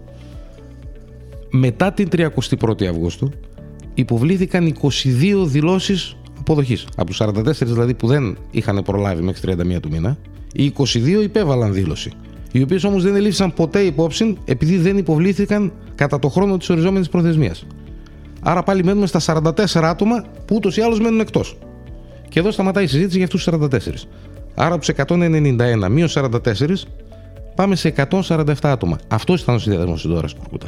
Μετά 1.49 1.91
την 1.91 2.07
31η 2.11 2.85
Αυγούστου 2.85 3.29
υποβλήθηκαν 3.93 4.75
22 4.81 5.45
δηλώσεις 5.45 6.15
αποδοχής. 6.39 6.87
Από 6.95 7.09
τους 7.09 7.21
44 7.21 7.65
δηλαδή 7.65 7.93
που 7.93 8.07
δεν 8.07 8.37
είχαν 8.51 8.81
προλάβει 8.83 9.23
μέχρι 9.23 9.55
31 9.57 9.79
του 9.81 9.89
μήνα, 9.91 10.17
οι 10.53 10.73
22 10.77 11.23
υπέβαλαν 11.23 11.73
δήλωση. 11.73 12.11
Οι 12.51 12.61
οποίες 12.61 12.83
όμως 12.83 13.03
δεν 13.03 13.15
ελήφθησαν 13.15 13.53
ποτέ 13.53 13.79
υπόψη 13.79 14.37
επειδή 14.45 14.77
δεν 14.77 14.97
υποβλήθηκαν 14.97 15.71
κατά 15.95 16.19
το 16.19 16.29
χρόνο 16.29 16.57
της 16.57 16.69
οριζόμενης 16.69 17.09
προθεσμίας. 17.09 17.65
Άρα 18.41 18.63
πάλι 18.63 18.84
μένουμε 18.84 19.08
στα 19.08 19.20
44 19.20 19.84
άτομα 19.84 20.24
που 20.46 20.56
ούτως 20.56 20.77
ή 20.77 20.82
άλλως 20.82 21.00
μένουν 21.00 21.20
εκτός. 21.20 21.58
Και 22.29 22.39
εδώ 22.39 22.51
σταματάει 22.51 22.84
η 22.84 22.88
συζήτηση 22.88 23.17
για 23.17 23.25
αυτούς 23.25 23.44
τους 23.44 23.53
44. 23.53 24.08
Άρα 24.56 24.75
από 24.75 24.86
του 24.86 24.91
191 24.91 25.88
μείως 25.89 26.17
44 26.17 26.88
πάμε 27.56 27.75
σε 27.75 27.94
147 27.98 28.53
άτομα. 28.62 28.98
Αυτός 29.08 29.41
ήταν 29.41 29.56
ο 29.56 29.60
συνδυασμός 29.60 30.01
της 30.01 30.12
Δώρας 30.12 30.34
Κουρκούτα. 30.34 30.67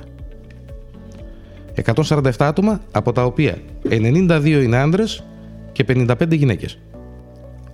147 1.74 2.32
άτομα, 2.38 2.82
από 2.92 3.12
τα 3.12 3.24
οποία 3.24 3.58
92 3.90 4.62
είναι 4.64 4.78
άντρες 4.78 5.24
και 5.72 5.84
55 5.84 6.36
γυναίκες. 6.36 6.80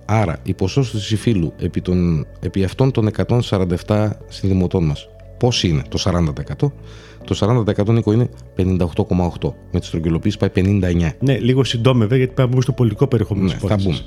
Άρα 0.04 0.38
η 0.42 0.54
ποσόστοση 0.54 1.16
φύλου 1.16 1.52
επί, 1.58 1.80
των, 1.80 2.26
επί 2.40 2.64
αυτών 2.64 2.90
των 2.90 3.08
147 3.08 4.10
συνδημοτών 4.28 4.84
μας. 4.84 5.08
Πώς 5.38 5.62
είναι 5.62 5.82
το 5.88 5.98
40%? 6.04 6.70
Το 7.24 7.64
40% 7.76 7.86
Νίκο 7.86 8.12
είναι 8.12 8.28
58,8. 8.56 9.52
Με 9.72 9.80
τη 9.80 9.86
στρογγυλοποίηση 9.86 10.38
πάει 10.38 10.50
59. 10.54 11.10
Ναι, 11.20 11.38
λίγο 11.38 11.64
συντόμευε 11.64 12.16
γιατί 12.16 12.32
πάμε 12.34 12.60
στο 12.60 12.72
πολιτικό 12.72 13.06
περιεχόμενο 13.06 13.46
ναι, 13.46 13.54
θα 13.68 13.76
μπούμε. 13.76 13.98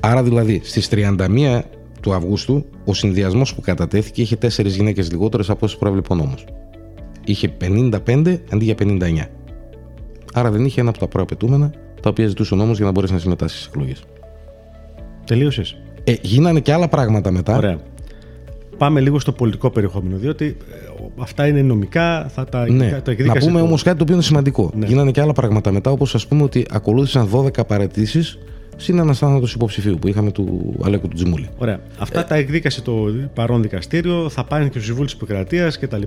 Άρα 0.00 0.22
δηλαδή 0.22 0.60
στις 0.64 0.88
31 0.90 1.60
του 2.00 2.14
Αυγούστου 2.14 2.64
ο 2.84 2.94
συνδυασμός 2.94 3.54
που 3.54 3.60
κατατέθηκε 3.60 4.22
είχε 4.22 4.38
4 4.42 4.64
γυναίκες 4.64 5.10
λιγότερες 5.10 5.50
από 5.50 5.64
όσες 5.64 5.78
προέβλεπε 5.78 6.12
ο 6.12 6.16
νόμο. 6.16 6.34
Είχε 7.24 7.52
55 7.60 8.38
αντί 8.52 8.64
για 8.64 8.74
59. 8.78 8.98
Άρα 10.34 10.50
δεν 10.50 10.64
είχε 10.64 10.80
ένα 10.80 10.90
από 10.90 10.98
τα 10.98 11.06
προαπαιτούμενα 11.06 11.72
τα 12.00 12.10
οποία 12.10 12.26
ζητούσε 12.26 12.54
ο 12.54 12.56
νόμο 12.56 12.72
για 12.72 12.84
να 12.84 12.90
μπορέσει 12.90 13.12
να 13.12 13.18
συμμετάσχει 13.18 13.56
στις 13.56 13.68
εκλογές. 13.68 14.02
Τελείωσες. 15.26 15.76
Ε, 16.04 16.14
γίνανε 16.22 16.60
και 16.60 16.72
άλλα 16.72 16.88
πράγματα 16.88 17.30
μετά. 17.30 17.56
Ωραία. 17.56 17.78
Πάμε 18.78 19.00
λίγο 19.00 19.18
στο 19.18 19.32
πολιτικό 19.32 19.70
περιεχόμενο, 19.70 20.16
διότι 20.16 20.44
ε, 20.44 21.02
αυτά 21.18 21.46
είναι 21.46 21.62
νομικά, 21.62 22.28
θα 22.34 22.44
τα, 22.44 22.70
ναι. 22.70 23.00
τα 23.04 23.14
Να 23.24 23.32
πούμε 23.32 23.60
όμως 23.60 23.82
κάτι 23.82 23.96
το 23.96 24.02
οποίο 24.02 24.14
είναι 24.14 24.24
σημαντικό. 24.24 24.70
Ναι. 24.74 24.86
Γίνανε 24.86 25.10
και 25.10 25.20
άλλα 25.20 25.32
πράγματα 25.32 25.72
μετά, 25.72 25.90
όπως 25.90 26.14
ας 26.14 26.26
πούμε 26.26 26.42
ότι 26.42 26.66
ακολούθησαν 26.70 27.28
12 27.32 27.66
παρετήσεις 27.66 28.38
συν 28.80 28.98
ένας 28.98 29.18
θάνατος 29.18 29.54
υποψηφίου 29.54 29.98
που 29.98 30.08
είχαμε 30.08 30.30
του 30.30 30.74
Αλέκου 30.84 31.08
του 31.08 31.14
Τζιμούλη. 31.14 31.48
Ωραία. 31.58 31.80
Αυτά 31.98 32.20
ε... 32.20 32.24
τα 32.24 32.34
εκδίκασε 32.34 32.82
το 32.82 32.92
παρόν 33.34 33.62
δικαστήριο, 33.62 34.28
θα 34.28 34.44
πάνε 34.44 34.64
και 34.64 34.78
στου 34.78 34.86
συμβούλου 34.86 35.06
της 35.06 35.14
επικρατείας 35.14 35.78
κτλ. 35.78 36.02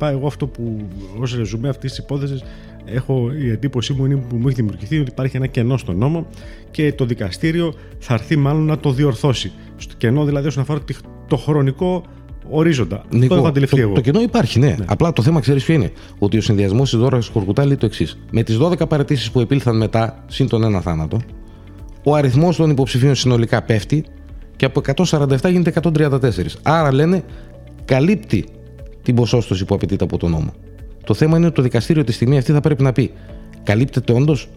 Εγώ 0.00 0.26
αυτό 0.26 0.46
που 0.46 0.80
ως 1.18 1.36
ρεζουμέ 1.36 1.68
αυτής 1.68 1.90
της 1.90 1.98
υπόθεσης 1.98 2.44
έχω 2.84 3.30
η 3.42 3.50
εντύπωσή 3.50 3.92
μου 3.92 4.04
είναι 4.04 4.16
που 4.16 4.36
μου 4.36 4.46
έχει 4.46 4.56
δημιουργηθεί 4.56 4.98
ότι 4.98 5.10
υπάρχει 5.10 5.36
ένα 5.36 5.46
κενό 5.46 5.76
στον 5.76 5.96
νόμο 5.96 6.26
και 6.70 6.92
το 6.92 7.04
δικαστήριο 7.04 7.74
θα 7.98 8.14
έρθει 8.14 8.36
μάλλον 8.36 8.64
να 8.64 8.78
το 8.78 8.92
διορθώσει. 8.92 9.52
Στο 9.82 9.94
κενό 9.96 10.24
δηλαδή 10.24 10.46
όσον 10.46 10.62
αφορά 10.62 10.80
το 11.26 11.36
χρονικό 11.36 12.02
ορίζοντα. 12.50 13.04
Νίκο, 13.10 13.22
Αυτό 13.24 13.34
έχω 13.34 13.46
αντιληφθεί 13.46 13.76
το, 13.76 13.82
εγώ. 13.82 13.94
Το 13.94 14.00
κενό 14.00 14.20
υπάρχει, 14.20 14.58
ναι. 14.58 14.66
ναι. 14.66 14.84
Απλά 14.86 15.12
το 15.12 15.22
θέμα 15.22 15.40
ξέρεις 15.40 15.64
ποιο 15.64 15.74
είναι. 15.74 15.92
Ότι 16.18 16.36
ο 16.36 16.40
συνδυασμός 16.40 16.90
της 16.90 16.98
δώρας 16.98 17.28
Κορκουτά 17.28 17.66
λέει 17.66 17.76
το 17.76 17.86
εξής. 17.86 18.18
Με 18.30 18.42
τις 18.42 18.58
12 18.60 18.88
παρετήσει 18.88 19.32
που 19.32 19.40
επήλθαν 19.40 19.76
μετά, 19.76 20.24
συν 20.26 20.48
τον 20.48 20.62
ένα 20.62 20.80
θάνατο, 20.80 21.20
ο 22.04 22.14
αριθμός 22.14 22.56
των 22.56 22.70
υποψηφίων 22.70 23.14
συνολικά 23.14 23.62
πέφτει 23.62 24.04
και 24.56 24.64
από 24.64 24.80
147 24.96 25.50
γίνεται 25.50 25.72
134. 25.82 26.20
Άρα 26.62 26.92
λένε 26.92 27.24
καλύπτει 27.84 28.44
την 29.02 29.14
ποσόστοση 29.14 29.64
που 29.64 29.74
απαιτείται 29.74 30.04
από 30.04 30.16
τον 30.16 30.30
νόμο. 30.30 30.52
Το 31.04 31.14
θέμα 31.14 31.36
είναι 31.36 31.46
ότι 31.46 31.54
το 31.54 31.62
δικαστήριο 31.62 32.04
τη 32.04 32.12
στιγμή 32.12 32.38
αυτή 32.38 32.52
θα 32.52 32.60
πρέπει 32.60 32.82
να 32.82 32.92
πει 32.92 33.10
καλύπτεται 33.62 34.12
όντως 34.12 34.48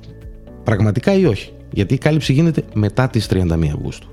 πραγματικά 0.64 1.14
ή 1.14 1.26
όχι. 1.26 1.52
Γιατί 1.72 1.94
η 1.94 1.98
κάλυψη 1.98 2.34
γίνεται 2.34 2.64
μετά 2.74 3.08
τις 3.08 3.28
31 3.32 3.64
Αυγούστου. 3.64 4.08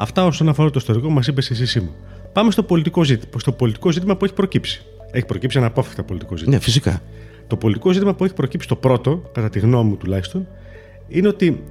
Αυτά 0.00 0.24
όσον 0.24 0.48
αφορά 0.48 0.70
το 0.70 0.78
ιστορικό 0.78 1.10
μας 1.10 1.26
είπες 1.26 1.50
εσύ 1.50 1.80
μου. 1.80 1.94
Πάμε 2.32 2.50
στο 2.50 2.62
πολιτικό 2.62 3.04
ζήτημα. 3.04 3.32
Στο 3.36 3.52
πολιτικό 3.52 3.90
ζήτημα 3.92 4.16
που 4.16 4.24
έχει 4.24 4.34
προκύψει. 4.34 4.82
Έχει 5.10 5.26
προκύψει 5.26 5.58
ένα 5.58 5.66
απόφευκτα 5.66 6.02
πολιτικό 6.02 6.36
ζήτημα. 6.36 6.56
Ναι, 6.56 6.62
φυσικά. 6.62 7.00
Το 7.46 7.56
πολιτικό 7.56 7.92
ζήτημα 7.92 8.14
που 8.14 8.24
έχει 8.24 8.34
προκύψει 8.34 8.68
το 8.68 8.76
πρώτο, 8.76 9.22
κατά 9.32 9.48
τη 9.48 9.58
γνώμη 9.58 9.88
μου 9.88 9.96
τουλάχιστον, 9.96 10.46
είναι 11.08 11.28
ότι 11.28 11.62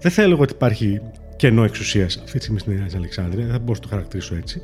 δεν 0.00 0.10
θα 0.10 0.22
έλεγα 0.22 0.40
ότι 0.40 0.52
υπάρχει 0.52 1.00
κενό 1.36 1.64
εξουσίας 1.64 2.16
αυτή 2.16 2.38
τη 2.38 2.42
στιγμή 2.42 2.58
στην 2.58 2.74
Νέα 2.74 2.86
Αλεξάνδρεια, 2.96 3.46
δεν 3.46 3.60
μπορώ 3.60 3.72
να 3.72 3.78
το 3.78 3.88
χαρακτηρίσω 3.88 4.34
έτσι. 4.34 4.62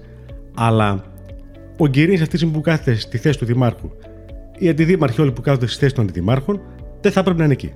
Αλλά 0.54 1.04
ο 1.76 1.86
Γκυρίνης 1.86 2.20
αυτή 2.20 2.30
τη 2.30 2.36
στιγμή 2.36 2.54
που 2.54 2.60
κάθεται 2.60 2.94
στη 2.94 3.18
θέση 3.18 3.38
του 3.38 3.44
Δημάρχου, 3.44 3.90
οι 4.58 4.68
αντιδήμαρχοι 4.68 5.20
όλοι 5.20 5.32
που 5.32 5.40
κάθονται 5.40 5.66
στη 5.66 5.78
θέση 5.78 5.94
των 5.94 6.04
αντιδημάρχων, 6.04 6.60
δεν 7.00 7.12
θα 7.12 7.20
έπρεπε 7.20 7.38
να 7.38 7.44
είναι 7.44 7.52
εκεί. 7.52 7.72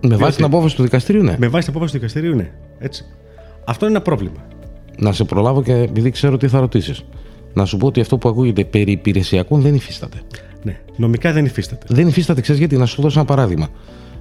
Με 0.00 0.16
βάση 0.16 0.36
την 0.36 0.44
απόφαση 0.44 0.76
του 0.76 0.82
δικαστηρίου, 0.82 1.22
ναι. 1.22 1.36
Με 1.38 1.48
βάση 1.48 1.64
την 1.64 1.74
απόφαση 1.74 1.92
του 1.92 1.98
δικαστηρίου, 1.98 2.34
ναι. 2.34 2.52
Έτσι. 2.78 3.04
Αυτό 3.68 3.86
είναι 3.86 3.94
ένα 3.94 4.04
πρόβλημα. 4.04 4.46
Να 4.98 5.12
σε 5.12 5.24
προλάβω 5.24 5.62
και 5.62 5.72
επειδή 5.72 6.10
ξέρω 6.10 6.36
τι 6.36 6.48
θα 6.48 6.60
ρωτήσεις. 6.60 7.04
Να 7.54 7.64
σου 7.64 7.76
πω 7.76 7.86
ότι 7.86 8.00
αυτό 8.00 8.18
που 8.18 8.28
ακούγεται 8.28 8.64
περί 8.64 8.92
υπηρεσιακών 8.92 9.60
δεν 9.60 9.74
υφίσταται. 9.74 10.20
Ναι, 10.62 10.80
νομικά 10.96 11.32
δεν 11.32 11.44
υφίσταται. 11.44 11.86
Δεν 11.88 12.08
υφίσταται, 12.08 12.40
ξέρεις 12.40 12.60
γιατί, 12.60 12.76
να 12.76 12.86
σου 12.86 13.02
δώσω 13.02 13.18
ένα 13.18 13.28
παράδειγμα. 13.28 13.68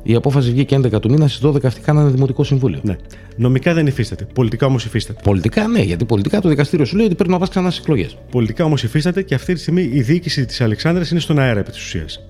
Η 0.04 0.16
απόφαση 0.16 0.52
βγήκε 0.52 0.76
11 0.76 1.02
του 1.02 1.12
μήνα, 1.12 1.28
στις 1.28 1.50
12 1.50 1.66
αυτοί 1.66 1.82
κάνανε 1.82 2.10
δημοτικό 2.10 2.44
συμβούλιο. 2.44 2.80
Ναι. 2.84 2.96
Νομικά 3.36 3.74
δεν 3.74 3.88
υφίσταται. 3.88 4.28
Πολιτικά 4.34 4.66
όμως 4.66 4.86
υφίσταται. 4.86 5.22
Πολιτικά 5.24 5.68
ναι, 5.68 5.82
γιατί 5.82 6.06
πολιτικά 6.06 6.42
το 6.42 6.50
δικαστήριο 6.50 6.86
σου 6.86 6.96
λέει 6.96 7.06
ότι 7.06 7.16
πρέπει 7.16 7.32
να 7.32 7.40
πας 7.40 7.50
ξανά 7.50 7.70
στις 7.70 7.84
εκλογές. 7.84 8.18
Πολιτικά 8.32 8.64
όμως 8.64 8.84
υφίσταται 8.84 9.22
και 9.22 9.36
αυτή 9.36 9.54
τη 9.54 9.60
στιγμή 9.60 9.90
η 9.94 10.02
διοίκηση 10.02 10.46
της 10.46 10.62
Αλεξάνδρα 10.62 11.06
είναι 11.12 11.20
στον 11.20 11.40
αέρα 11.40 11.60
επί 11.60 11.72
της 11.72 11.82
ουσίας. 11.82 12.26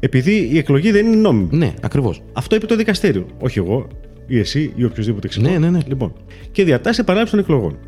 Επειδή 0.00 0.48
η 0.52 0.58
εκλογή 0.58 0.90
δεν 0.90 1.06
είναι 1.06 1.16
νόμιμη. 1.16 1.48
Ναι, 1.50 1.74
ακριβώς. 1.80 2.22
Αυτό 2.32 2.56
είπε 2.56 2.66
το 2.66 2.76
δικαστήριο. 2.76 3.26
Όχι 3.38 3.58
εγώ, 3.58 3.86
ή 4.26 4.38
εσύ, 4.38 4.72
ή 4.76 4.84
οποιοδήποτε 4.84 5.28
ξέρω. 5.28 5.50
Ναι, 5.50 5.58
ναι, 5.58 5.70
ναι. 5.70 5.78
Λοιπόν. 5.86 6.12
Και 6.52 6.64
διατάσσει 6.64 7.00
επανάληψη 7.00 7.34
των 7.34 7.42
εκλογών 7.44 7.78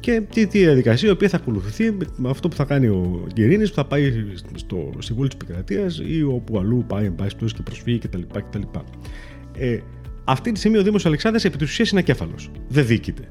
και 0.00 0.22
τη 0.32 0.44
διαδικασία 0.44 1.08
η 1.08 1.12
οποία 1.12 1.28
θα 1.28 1.36
ακολουθηθεί 1.36 1.96
με 2.16 2.30
αυτό 2.30 2.48
που 2.48 2.56
θα 2.56 2.64
κάνει 2.64 2.86
ο 2.86 3.26
Γκερίνης, 3.32 3.68
που 3.68 3.74
θα 3.74 3.84
πάει 3.84 4.12
στο 4.54 4.90
Συμβούλιο 4.98 5.30
της 5.30 5.38
Επικρατείας 5.42 6.02
ή 6.06 6.22
όπου 6.22 6.58
αλλού 6.58 6.84
πάει, 6.86 7.04
εν 7.04 7.14
πάση 7.14 7.34
και 7.36 7.62
προσφύγει 7.64 7.98
κτλ. 7.98 8.20
κτλ. 8.32 8.60
Ε, 9.58 9.78
Αυτή 10.24 10.52
τη 10.52 10.58
στιγμή 10.58 10.78
ο 10.78 10.82
Δήμος 10.82 11.06
Αλεξάνδρειας 11.06 11.44
επί 11.46 11.56
της 11.58 11.70
ουσίας 11.70 11.90
είναι 11.90 12.00
ακέφαλος. 12.00 12.50
Δεν 12.68 12.86
δίκηται. 12.86 13.22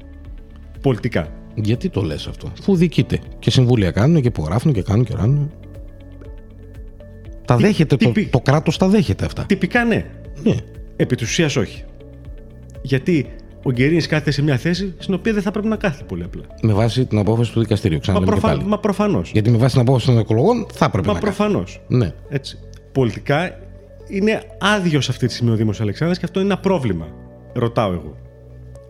Πολιτικά. 0.80 1.28
Γιατί 1.54 1.88
το 1.88 2.02
λες 2.02 2.26
αυτό, 2.26 2.52
Φου 2.62 2.76
δικείται. 2.76 3.18
Και 3.38 3.50
συμβούλια 3.50 3.90
κάνουν 3.90 4.20
και 4.20 4.28
υπογράφουν 4.28 4.72
και 4.72 4.82
κάνουν 4.82 5.04
και 5.04 5.14
ράνουν. 5.16 5.52
Τα 7.44 7.56
Τι- 7.56 7.62
δέχεται, 7.62 7.96
τι 7.96 8.04
το, 8.04 8.10
πει- 8.10 8.30
το 8.30 8.40
κράτος 8.40 8.76
τα 8.78 8.88
δέχεται 8.88 9.24
αυτά. 9.24 9.44
Τυπικά 9.46 9.84
ναι. 9.84 10.04
Ναι. 10.42 10.54
Επί 10.96 11.16
της 11.16 11.28
ουσίας 11.28 11.56
όχι. 11.56 11.84
Γιατί 12.86 13.26
ο 13.62 13.70
Γκερίνης 13.72 14.06
κάθεται 14.06 14.30
σε 14.30 14.42
μια 14.42 14.56
θέση 14.56 14.94
στην 14.98 15.14
οποία 15.14 15.32
δεν 15.32 15.42
θα 15.42 15.50
πρέπει 15.50 15.66
να 15.68 15.76
κάθεται 15.76 16.04
πολύ 16.04 16.22
απλά. 16.24 16.42
Με 16.62 16.72
βάση 16.72 17.06
την 17.06 17.18
απόφαση 17.18 17.52
του 17.52 17.60
δικαστηρίου. 17.60 17.96
Μα, 17.96 18.02
Ξαναλέμε 18.02 18.32
και 18.34 18.40
προφα... 18.40 18.54
πάλι. 18.56 18.68
μα 18.68 18.78
προφανώς. 18.78 19.30
Γιατί 19.32 19.50
με 19.50 19.56
βάση 19.56 19.72
την 19.72 19.80
απόφαση 19.80 20.06
των 20.06 20.18
εκλογών 20.18 20.66
θα 20.74 20.84
έπρεπε 20.84 21.06
Μα 21.06 21.12
να 21.12 21.20
κάνει. 21.20 21.34
προφανώς. 21.34 21.80
Ναι. 21.88 22.12
Έτσι. 22.28 22.58
Πολιτικά 22.92 23.58
είναι 24.08 24.42
άδειο 24.58 24.98
αυτή 24.98 25.26
τη 25.26 25.32
στιγμή 25.32 25.52
ο 25.52 25.56
Δήμος 25.56 25.80
Αλεξάνδρας 25.80 26.18
και 26.18 26.24
αυτό 26.24 26.40
είναι 26.40 26.52
ένα 26.52 26.60
πρόβλημα. 26.60 27.06
Ρωτάω 27.54 27.92
εγώ. 27.92 28.16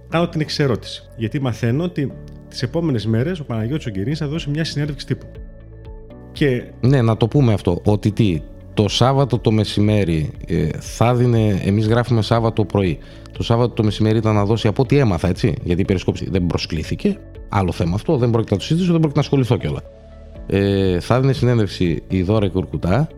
Κάνω 0.09 0.29
την 0.29 0.41
εξερώτηση. 0.41 1.03
Γιατί 1.17 1.41
μαθαίνω 1.41 1.85
ότι 1.85 2.13
τις 2.49 2.63
επόμενες 2.63 3.07
μέρες 3.07 3.41
ο 3.41 3.45
Παναγιώτης 3.45 3.87
ο 3.87 3.91
Γκερίνης 3.91 4.19
θα 4.19 4.27
δώσει 4.29 4.51
μια 4.51 4.65
συνέντευξη 4.65 5.07
τύπου. 5.07 5.27
Και 6.33 6.65
Ναι, 6.81 7.03
να 7.03 7.17
το 7.17 7.29
πούμε 7.29 7.53
αυτό. 7.53 7.81
Ότι 7.85 8.11
τι, 8.13 8.41
το 8.75 8.88
Σάββατο 8.88 9.38
το 9.38 9.50
μεσημέρι 9.50 10.31
ε, 10.47 10.69
θα 10.78 11.14
δίνε. 11.14 11.61
Εμείς 11.64 11.87
γράφουμε 11.87 12.23
Σάββατο 12.23 12.64
πρωί. 12.64 12.99
Το 13.33 13.43
Σάββατο 13.43 13.75
το 13.75 13.83
μεσημέρι 13.83 14.19
ήταν 14.19 14.35
να 14.35 14.45
δώσει 14.45 14.69
από 14.69 14.83
ό,τι 14.83 14.99
έμαθα, 14.99 15.28
έτσι. 15.28 15.54
Γιατί 15.62 15.81
η 15.81 15.85
περισκόψη 15.85 16.31
δεν 16.31 16.47
προσκλήθηκε. 16.47 17.19
Άλλο 17.49 17.73
θέμα 17.73 17.95
αυτό. 17.95 18.16
Δεν 18.16 18.31
πρόκειται 18.31 18.52
να 18.52 18.61
το 18.61 18.64
συζητήσω, 18.66 18.93
δεν 18.93 19.00
πρόκειται 19.00 19.21
να 19.21 19.25
ασχοληθώ 19.26 19.57
κιόλα. 19.57 19.83
Ε, 20.47 21.00
θα 21.00 21.21
δίνει 21.21 21.33
συνέντευξη 21.33 22.02
η 22.09 22.23
Δώρα 22.23 22.49
Κουρκουτά 22.49 23.09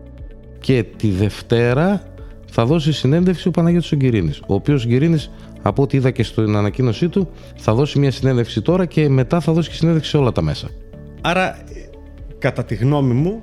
και 0.59 0.85
τη 0.95 1.09
Δευτέρα 1.09 2.01
θα 2.49 2.65
δώσει 2.65 2.93
συνέντευξη 2.93 3.47
ο 3.47 3.51
Παναγιώτης 3.51 3.91
ο 3.91 3.95
Γκυρίνης, 3.95 4.39
ο 4.47 4.53
οποίος 4.53 4.85
Γκυρίνης 4.85 5.31
από 5.61 5.81
ό,τι 5.81 5.97
είδα 5.97 6.11
και 6.11 6.23
στην 6.23 6.55
ανακοίνωσή 6.55 7.09
του 7.09 7.29
θα 7.55 7.73
δώσει 7.73 7.99
μια 7.99 8.11
συνέντευξη 8.11 8.61
τώρα 8.61 8.85
και 8.85 9.09
μετά 9.09 9.39
θα 9.39 9.51
δώσει 9.51 9.69
και 9.69 9.75
συνέντευξη 9.75 10.09
σε 10.09 10.17
όλα 10.17 10.31
τα 10.31 10.41
μέσα. 10.41 10.69
άρα, 11.21 11.55
ε, 11.55 11.63
κατά 12.39 12.63
τη 12.63 12.75
γνώμη 12.75 13.13
μου, 13.13 13.41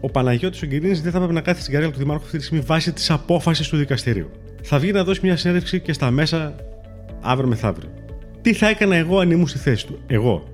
ο 0.00 0.10
Παναγιώτης 0.10 0.62
ο 0.62 0.66
Γκερίνης 0.66 1.02
δεν 1.02 1.12
θα 1.12 1.18
πρέπει 1.18 1.34
να 1.34 1.40
κάθεται 1.40 1.60
στην 1.60 1.72
καρέλα 1.72 1.92
του 1.92 1.98
Δημάρχου 1.98 2.24
αυτή 2.24 2.38
τη 2.38 2.44
στιγμή 2.44 2.64
βάσει 2.66 2.92
της 2.92 3.10
απόφασης 3.10 3.68
του 3.68 3.76
δικαστηρίου. 3.76 4.30
Θα 4.62 4.78
βγει 4.78 4.92
να 4.92 5.04
δώσει 5.04 5.20
μια 5.22 5.36
συνέντευξη 5.36 5.80
και 5.80 5.92
στα 5.92 6.10
μέσα 6.10 6.54
αύριο 7.20 7.48
μεθαύριο. 7.48 7.90
Τι 8.42 8.52
θα 8.52 8.68
έκανα 8.68 8.96
εγώ 8.96 9.18
αν 9.18 9.30
ήμουν 9.30 9.46
στη 9.46 9.58
θέση 9.58 9.86
του; 9.86 9.98
Εγώ. 10.06 10.44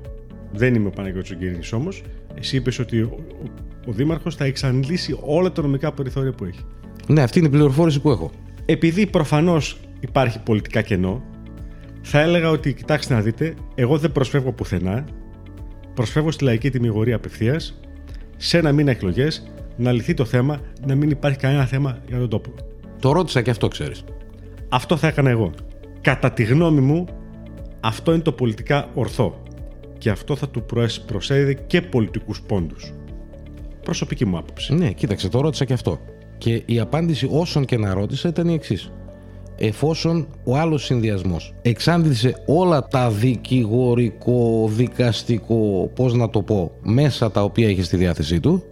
Δεν 0.52 0.74
είμαι 0.74 0.88
ο 0.88 0.90
Παναγιώτης 0.90 1.30
ο 1.30 1.34
Γκερίνης 1.34 1.72
όμως. 1.72 2.02
Εσύ 2.34 2.56
είπες 2.56 2.78
ότι 2.78 3.00
ο, 3.00 3.18
ο, 3.42 3.48
ο 3.86 3.92
Δήμαρχος 3.92 4.34
θα 4.36 4.44
εξαντλήσει 4.44 5.18
όλα 5.20 5.52
τα 5.52 5.62
νομικά 5.62 5.92
περιθώρια 5.92 6.32
που 6.32 6.44
έχει. 6.44 6.60
Ναι, 7.06 7.22
αυτή 7.22 7.38
είναι 7.38 7.48
η 7.48 7.50
πληροφόρηση 7.50 8.00
που 8.00 8.10
έχω. 8.10 8.30
Επειδή 8.64 9.06
προφανώς 9.06 9.80
υπάρχει 10.00 10.38
πολιτικά 10.38 10.82
κενό, 10.82 11.22
θα 12.02 12.20
έλεγα 12.20 12.50
ότι 12.50 12.74
κοιτάξτε 12.74 13.14
να 13.14 13.20
δείτε, 13.20 13.54
εγώ 13.74 13.98
δεν 13.98 14.12
προσφεύγω 14.12 14.52
πουθενά. 14.52 15.04
Προσφεύγω 15.94 16.30
στη 16.30 16.44
λαϊκή 16.44 16.70
τιμιγορία 16.70 17.16
απευθείας, 17.16 17.80
σε 18.36 18.58
ένα 18.58 18.72
μήνα 18.72 18.90
εκλογές, 18.90 19.50
να 19.76 19.92
λυθεί 19.92 20.14
το 20.14 20.24
θέμα, 20.24 20.60
να 20.86 20.94
μην 20.94 21.10
υπάρχει 21.10 21.38
κανένα 21.38 21.66
θέμα 21.66 21.98
για 22.08 22.18
τον 22.18 22.28
τόπο. 22.28 22.50
Το 23.00 23.12
ρώτησα 23.12 23.42
και 23.42 23.50
αυτό 23.50 23.68
ξέρεις. 23.68 24.04
Αυτό 24.68 24.96
θα 24.96 25.06
έκανα 25.06 25.30
εγώ. 25.30 25.50
Κατά 26.00 26.32
τη 26.32 26.44
γνώμη 26.44 26.80
μου, 26.80 27.04
αυτό 27.80 28.12
είναι 28.12 28.22
το 28.22 28.32
πολιτικά 28.32 28.88
ορθό. 28.94 29.42
Και 29.98 30.10
αυτό 30.10 30.36
θα 30.36 30.48
του 30.48 30.62
προεσ- 30.62 31.06
προσέδιδε 31.06 31.54
και 31.66 31.82
πολιτικούς 31.82 32.42
πόντους. 32.42 32.92
Προσωπική 33.82 34.24
μου 34.24 34.36
άποψη. 34.38 34.74
Ναι, 34.74 34.92
κοίταξε, 34.92 35.28
το 35.28 35.40
ρώτησα 35.40 35.64
και 35.64 35.72
αυτό. 35.72 35.98
Και 36.38 36.62
η 36.66 36.80
απάντηση 36.80 37.28
όσων 37.30 37.64
και 37.64 37.76
να 37.76 37.94
ρώτησα 37.94 38.28
ήταν 38.28 38.48
η 38.48 38.54
εξής. 38.54 38.92
Εφόσον 39.58 40.26
ο 40.44 40.56
άλλος 40.56 40.84
συνδυασμός 40.84 41.54
εξάντλησε 41.62 42.42
όλα 42.46 42.86
τα 42.86 43.10
δικηγορικό, 43.10 44.70
δικαστικό, 44.72 45.90
πώς 45.94 46.14
να 46.14 46.30
το 46.30 46.42
πω, 46.42 46.72
μέσα 46.82 47.30
τα 47.30 47.42
οποία 47.42 47.68
είχε 47.68 47.82
στη 47.82 47.96
διάθεσή 47.96 48.40
του, 48.40 48.64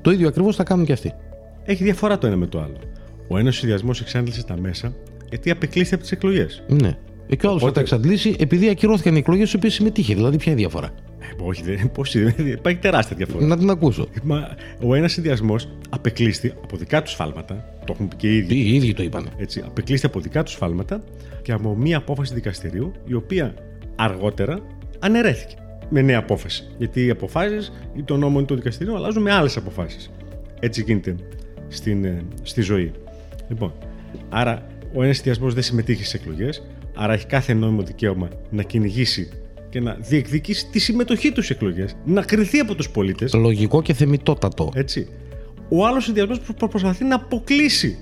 το 0.00 0.10
ίδιο 0.10 0.28
ακριβώς 0.28 0.56
θα 0.56 0.62
κάνουν 0.62 0.84
και 0.84 0.92
αυτοί. 0.92 1.12
Έχει 1.64 1.84
διαφορά 1.84 2.18
το 2.18 2.26
ένα 2.26 2.36
με 2.36 2.46
το 2.46 2.58
άλλο. 2.60 2.76
Ο 3.28 3.38
ένας 3.38 3.56
συνδυασμός 3.56 4.00
εξάντλησε 4.00 4.44
τα 4.44 4.56
μέσα 4.60 4.92
γιατί 5.28 5.50
απεκλείστηκε 5.50 5.94
από 5.94 6.02
τις 6.02 6.12
εκλογές. 6.12 6.62
Ναι. 6.68 6.96
Ε, 7.28 7.36
και 7.36 7.46
ο 7.46 7.48
άλλος 7.48 7.62
θα 7.62 7.68
Οπότε- 7.68 7.72
τα 7.74 7.80
εξαντλήσει 7.80 8.36
επειδή 8.38 8.68
ακυρώθηκαν 8.68 9.14
οι 9.14 9.18
εκλογές 9.18 9.48
στις 9.48 9.58
οποίες 9.58 9.74
συμμετείχε. 9.74 10.14
Δηλαδή, 10.14 10.36
ποια 10.36 10.52
είναι 10.52 10.60
η 10.60 10.64
διαφορά; 10.64 10.90
Ε, 11.30 11.42
όχι, 11.42 11.62
δεν, 11.62 11.90
πώς 11.92 12.14
είναι, 12.14 12.34
υπάρχει 12.38 12.78
τεράστια 12.78 13.16
διαφορά. 13.16 13.46
Να 13.46 13.58
την 13.58 13.70
ακούσω. 13.70 14.08
Μα, 14.22 14.56
ο 14.82 14.94
ένας 14.94 15.12
συνδυασμός 15.12 15.68
απεκλείστη 15.88 16.52
από 16.62 16.76
δικά 16.76 17.02
τους 17.02 17.12
σφάλματα, 17.12 17.64
το 17.84 17.92
έχουν 17.92 18.08
πει 18.08 18.16
και 18.16 18.28
οι 18.28 18.36
ίδιοι. 18.36 18.54
Οι 18.54 18.74
ίδιοι 18.74 18.94
το 18.94 19.02
είπανε. 19.02 19.28
Έτσι, 19.36 19.62
απεκλείστη 19.66 20.06
από 20.06 20.20
δικά 20.20 20.42
τους 20.42 20.52
σφάλματα 20.52 21.02
και 21.42 21.52
από 21.52 21.76
μία 21.76 21.96
απόφαση 21.96 22.34
δικαστηρίου, 22.34 22.92
η 23.04 23.14
οποία 23.14 23.54
αργότερα 23.96 24.58
αναιρέθηκε 24.98 25.54
με 25.88 26.02
νέα 26.02 26.18
απόφαση. 26.18 26.66
Γιατί 26.78 27.04
οι 27.04 27.10
αποφάσεις 27.10 27.72
ή 27.96 28.02
το 28.02 28.16
νόμο 28.16 28.38
ή 28.42 28.44
το 28.44 28.54
δικαστήριο 28.54 28.94
αλλάζουν 28.94 29.22
με 29.22 29.32
άλλες 29.32 29.56
αποφάσεις. 29.56 30.10
Έτσι 30.60 30.82
γίνεται 30.82 31.14
στην, 31.68 32.04
ε, 32.04 32.22
στη 32.42 32.60
ζωή. 32.60 32.92
Λοιπόν, 33.48 33.72
άρα 34.28 34.66
ο 34.94 35.02
ένας 35.02 35.14
συνδυασμός 35.16 35.54
δεν 35.54 35.62
συμμετείχε 35.62 36.04
στις 36.04 36.20
εκλογές, 36.20 36.66
άρα 36.94 37.12
έχει 37.12 37.26
κάθε 37.26 37.52
νόμιμο 37.52 37.82
δικαίωμα 37.82 38.28
να 38.50 38.62
κυνηγήσει 38.62 39.28
και 39.70 39.80
να 39.80 39.96
διεκδικήσει 40.00 40.66
τη 40.66 40.78
συμμετοχή 40.78 41.32
τους 41.32 41.44
στις 41.44 41.56
εκλογές, 41.56 41.96
να 42.04 42.22
κριθεί 42.22 42.58
από 42.58 42.74
τους 42.74 42.90
πολίτες. 42.90 43.32
Λογικό 43.34 43.82
και 43.82 43.94
θεμητότατο. 43.94 44.70
Έτσι. 44.74 45.08
Ο 45.68 45.86
άλλος 45.86 46.04
συνδυασμό 46.04 46.36
προσπαθεί 46.70 47.04
να 47.04 47.14
αποκλείσει 47.14 47.98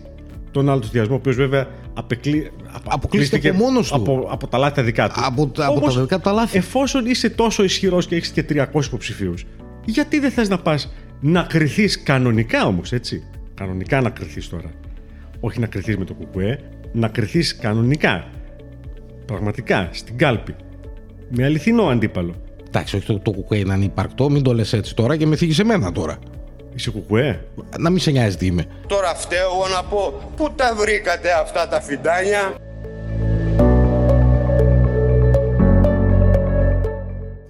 τον 0.51 0.71
άλλο 0.71 0.83
συνδυασμό, 0.83 1.15
ο 1.15 1.17
οποίος 1.17 1.37
βέβαια 1.37 1.67
απεκλεί... 1.95 2.51
απο- 2.73 2.91
Αποκλείστηκε 2.93 3.49
από 3.49 3.59
μόνος 3.59 3.89
του. 3.89 3.95
Από, 3.95 4.29
από 4.31 4.47
τα 4.47 4.59
λάθη 4.59 4.75
τα 4.75 4.83
δικά 4.83 5.09
του. 5.09 5.15
Από, 5.25 5.47
τα- 5.47 5.67
από 5.67 5.75
Όμως, 5.77 5.95
τα 5.95 6.01
δικά 6.01 6.17
του 6.17 6.23
τα 6.23 6.33
λάθη. 6.33 6.57
Εφόσον 6.59 7.07
είσαι 7.07 7.31
τόσο 7.31 7.65
ισχυρός 7.65 8.07
και 8.07 8.17
έχεις 8.17 8.29
και 8.31 8.45
300 8.49 8.87
υποψηφίους, 8.87 9.45
γιατί 9.85 10.19
δεν 10.19 10.31
θες 10.31 10.49
να 10.49 10.59
πας 10.59 10.93
να 11.21 11.43
κρυθείς 11.43 12.03
κανονικά 12.03 12.67
όμως, 12.67 12.93
έτσι; 12.93 13.23
Κανονικά 13.55 14.01
να 14.01 14.11
κρυθείς 14.11 14.49
τώρα. 14.49 14.71
Όχι 15.41 15.61
να 15.61 15.67
κρυθείς 15.67 15.97
με 15.97 16.05
το 16.05 16.15
κουκουέ, 16.15 16.59
να 16.93 17.09
κρυθείς 17.09 17.57
κανονικά. 17.57 18.27
Πραγματικά, 19.27 19.89
στην 19.93 20.19
κάλπη. 20.19 20.55
Με 21.29 21.45
αληθινό 21.45 21.83
αντίπαλο. 21.83 22.35
Εντάξει, 22.67 22.97
όχι 22.97 23.07
το, 23.07 23.19
το 23.19 23.31
κουκουέ 23.31 23.59
είναι 23.59 23.73
ανυπαρκτό, 23.73 24.31
μην 24.31 24.43
το 24.43 24.55
λες 24.55 24.73
έτσι 24.73 24.95
τώρα 24.95 25.17
και 25.17 25.27
με 25.27 25.37
θίγεις 25.37 25.59
εμένα 25.59 25.93
τώρα. 25.93 26.19
Είσαι 26.75 26.91
κουκουέ; 26.91 27.45
Να 27.79 27.91
μην 27.91 27.99
σε 27.99 28.11
νοιάζει 28.11 28.37
τι 28.37 28.47
είμαι. 28.47 28.65
Τώρα 28.87 29.15
φταίω 29.15 29.51
εγώ 29.55 29.69
να 29.77 29.83
πω 29.83 30.31
πού 30.37 30.53
τα 30.57 30.75
βρήκατε 30.75 31.33
αυτά 31.33 31.69
τα 31.69 31.81
φιντάνια; 31.81 32.55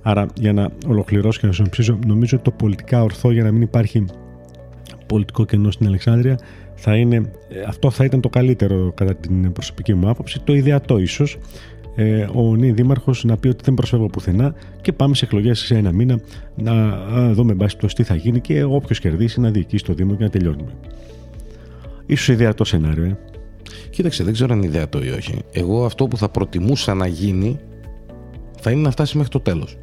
Άρα, 0.02 0.26
για 0.34 0.52
να 0.52 0.70
ολοκληρώσω 0.86 1.40
και 1.40 1.46
να 1.46 1.52
συνοψίσω, 1.52 1.98
νομίζω 2.06 2.36
ότι 2.36 2.44
το 2.44 2.50
πολιτικά 2.50 3.02
ορθό 3.02 3.30
για 3.30 3.42
να 3.42 3.52
μην 3.52 3.62
υπάρχει 3.62 4.04
πολιτικό 5.06 5.44
κενό 5.44 5.70
στην 5.70 5.86
Αλεξάνδρεια 5.86 6.38
θα 6.74 6.96
είναι, 6.96 7.16
ε, 7.48 7.60
αυτό 7.66 7.90
θα 7.90 8.04
ήταν 8.04 8.20
το 8.20 8.28
καλύτερο 8.28 8.92
κατά 8.94 9.14
την 9.14 9.52
προσωπική 9.52 9.94
μου 9.94 10.08
άποψη, 10.08 10.40
το 10.40 10.54
ιδεατό 10.54 10.98
ίσως. 10.98 11.38
Ε, 11.98 12.28
ο 12.34 12.56
νέο 12.56 12.74
δήμαρχος 12.74 13.24
να 13.24 13.36
πει 13.36 13.48
ότι 13.48 13.64
δεν 13.64 13.74
προσφεύγω 13.74 14.06
πουθενά 14.06 14.54
και 14.80 14.92
πάμε 14.92 15.14
σε 15.14 15.24
εκλογές 15.24 15.58
σε 15.58 15.76
ένα 15.76 15.92
μήνα 15.92 16.20
να 16.54 16.72
α, 16.72 17.32
δούμε 17.32 17.52
εν 17.52 17.58
πάση 17.58 17.76
περιπτώσει 17.76 17.94
τι 17.94 18.02
θα 18.02 18.14
γίνει 18.14 18.40
και 18.40 18.64
όποιος 18.64 18.98
κερδίσει 18.98 19.40
να 19.40 19.50
διοικήσει 19.50 19.84
το 19.84 19.92
Δήμο 19.92 20.14
και 20.14 20.24
να 20.24 20.30
τελειώνουμε. 20.30 20.70
Ίσως 22.06 22.28
ιδεατό 22.28 22.64
σενάριο, 22.64 23.04
ε. 23.04 23.18
Κοίταξε, 23.90 24.24
δεν 24.24 24.32
ξέρω 24.32 24.52
αν 24.52 24.58
είναι 24.58 24.66
ιδεατό 24.66 25.04
ή 25.04 25.08
όχι. 25.08 25.38
Εγώ 25.52 25.84
αυτό 25.84 26.06
που 26.06 26.16
θα 26.16 26.28
προτιμούσα 26.28 26.94
να 26.94 27.06
γίνει 27.06 27.58
θα 28.60 28.70
είναι 28.70 28.80
να 28.80 28.90
φτάσει 28.90 29.16
μέχρι 29.16 29.32
το 29.32 29.40
τέλος. 29.40 29.76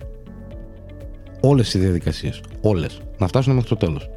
Όλες 1.42 1.74
οι 1.74 1.80
διαδικασίες. 1.80 2.42
Όλες. 2.62 3.00
Να 3.18 3.28
φτάσουν 3.28 3.54
μέχρι 3.54 3.70
το 3.70 3.76
τέλος. 3.76 4.10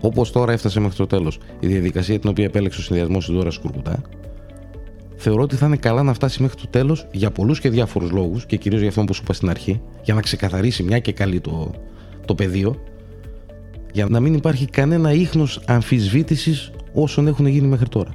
Όπως 0.00 0.32
τώρα 0.32 0.52
έφτασε 0.52 0.80
μέχρι 0.80 0.96
το 0.96 1.06
τέλος 1.06 1.38
η 1.60 1.66
διαδικασία 1.66 2.18
την 2.18 2.30
οποία 2.30 2.44
επέλεξε 2.44 2.80
ο 2.80 2.82
συνδυασμός 2.82 3.26
τη 3.26 3.32
Δώρα 3.32 3.50
Κουρκουτά, 3.60 4.02
θεωρώ 5.16 5.42
ότι 5.42 5.56
θα 5.56 5.66
είναι 5.66 5.76
καλά 5.76 6.02
να 6.02 6.14
φτάσει 6.14 6.42
μέχρι 6.42 6.60
το 6.60 6.66
τέλος 6.70 7.06
για 7.12 7.30
πολλούς 7.30 7.60
και 7.60 7.70
διάφορους 7.70 8.10
λόγους 8.10 8.46
και 8.46 8.56
κυρίως 8.56 8.80
για 8.80 8.90
αυτό 8.90 9.04
που 9.04 9.14
σου 9.14 9.20
είπα 9.24 9.32
στην 9.32 9.50
αρχή, 9.50 9.80
για 10.02 10.14
να 10.14 10.20
ξεκαθαρίσει 10.20 10.82
μια 10.82 10.98
και 10.98 11.12
καλή 11.12 11.40
το, 11.40 11.70
το 12.24 12.34
πεδίο, 12.34 12.76
για 13.92 14.06
να 14.08 14.20
μην 14.20 14.34
υπάρχει 14.34 14.64
κανένα 14.66 15.12
ίχνος 15.12 15.60
αμφισβήτησης 15.66 16.70
όσων 16.92 17.26
έχουν 17.26 17.46
γίνει 17.46 17.66
μέχρι 17.66 17.88
τώρα. 17.88 18.10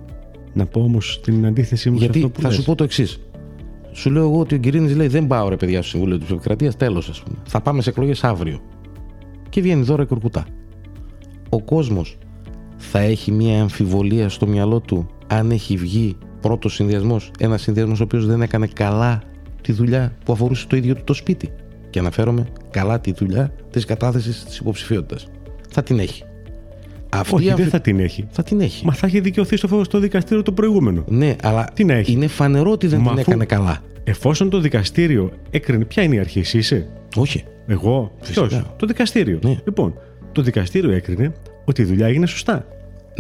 Να 0.54 0.66
πω 0.66 0.82
όμως 0.82 1.20
την 1.24 1.46
αντίθεσή 1.46 1.90
μου 1.90 1.98
σε 1.98 2.04
Γιατί 2.04 2.18
αυτό 2.18 2.30
που 2.30 2.42
θα 2.42 2.48
λες. 2.48 2.58
σου 2.58 2.64
πω 2.64 2.76
το 2.76 2.84
εξής. 2.84 3.20
Σου 3.92 4.10
λέω 4.10 4.24
εγώ 4.24 4.40
ότι 4.40 4.56
ο 4.56 4.58
Γκυρίνης 4.58 4.96
λέει: 4.96 5.08
Δεν 5.08 5.28
πάω 5.28 5.50
ρε 5.50 5.56
παιδιά 5.56 5.82
στο 5.82 5.90
Συμβούλιο 5.90 6.18
της 6.18 6.30
Επικρατεία, 6.30 6.72
τέλος 6.72 7.10
ας 7.10 7.24
πούμε. 7.24 7.38
Θα 7.44 7.62
πάμε 7.62 7.82
σε 7.82 7.90
εκλογές 7.90 8.24
αύριο. 8.24 8.60
Και 9.50 9.62
βγαίνει 9.62 9.84
δώρα 9.84 10.04
η 10.04 10.06
κουρκουτά. 10.06 10.46
Ο 11.50 11.62
κόσμος 11.62 12.18
θα 12.78 13.00
έχει 13.00 13.32
μια 13.32 13.62
αμφιβολία 13.62 14.30
στο 14.30 14.48
μυαλό 14.48 14.80
του 14.80 15.08
αν 15.28 15.52
έχει 15.52 15.78
βγει 15.78 16.18
πρώτος 16.42 16.74
συνδυασμός, 16.74 17.32
ένας 17.40 17.62
συνδυασμός 17.62 18.00
ο 18.00 18.04
οποίος 18.04 18.26
δεν 18.26 18.42
έκανε 18.42 18.68
καλά 18.74 19.22
τη 19.62 19.72
δουλειά 19.72 20.14
που 20.26 20.34
αφορούσε 20.34 20.68
το 20.68 20.76
ίδιο 20.76 20.96
του 20.96 21.04
το 21.04 21.14
σπίτι. 21.14 21.50
Και 21.90 22.00
αναφέρομαι 22.00 22.46
καλά 22.72 23.00
τη 23.00 23.12
δουλειά 23.14 23.52
της 23.70 23.86
κατάθεσης 23.86 24.44
της 24.46 24.58
υποψηφιότητας. 24.58 25.28
Θα 25.70 25.84
την 25.84 26.00
έχει. 26.00 26.24
Αυτή 27.10 27.36
Όχι, 27.36 27.46
η 27.46 27.50
αμφι- 27.50 27.62
δεν 27.64 27.72
θα 27.72 27.82
την 27.82 28.00
έχει. 28.00 28.28
θα 28.32 28.44
την 28.44 28.60
έχει. 28.62 28.86
Μα 28.86 28.94
θα 28.94 29.08
έχει 29.08 29.20
δικαιωθεί 29.20 29.58
στο, 29.58 29.84
στο 29.84 30.00
δικαστήριο 30.00 30.44
το 30.44 30.52
προηγούμενο. 30.52 31.04
Ναι, 31.08 31.36
αλλά 31.44 31.68
Τι 31.74 31.84
να 31.84 31.94
έχει. 31.94 32.12
είναι 32.12 32.28
φανερό 32.28 32.72
ότι 32.72 32.88
δεν 32.88 33.00
Μα 33.00 33.10
την 33.10 33.14
αφού- 33.20 33.28
έκανε 33.28 33.46
καλά. 33.46 33.78
Εφόσον 34.04 34.50
το 34.50 34.60
δικαστήριο 34.60 35.32
έκρινε. 35.50 35.86
Ποια 35.86 36.04
είναι 36.04 36.16
η 36.16 36.20
αρχή, 36.20 36.40
εσύ 36.40 36.58
είσαι; 36.58 36.88
Όχι. 37.16 37.44
Εγώ; 37.68 38.12
Φυσικά. 38.22 38.48
Ποιος; 38.48 38.64
Το 38.78 38.86
δικαστήριο. 38.86 39.40
Ναι. 39.44 39.58
Λοιπόν, 39.66 39.94
το 40.32 40.42
δικαστήριο 40.42 40.92
έκρινε 40.92 41.32
ότι 41.66 41.82
η 41.82 41.86
δουλειά 41.86 42.08
έγινε 42.08 42.26
σωστά. 42.26 42.66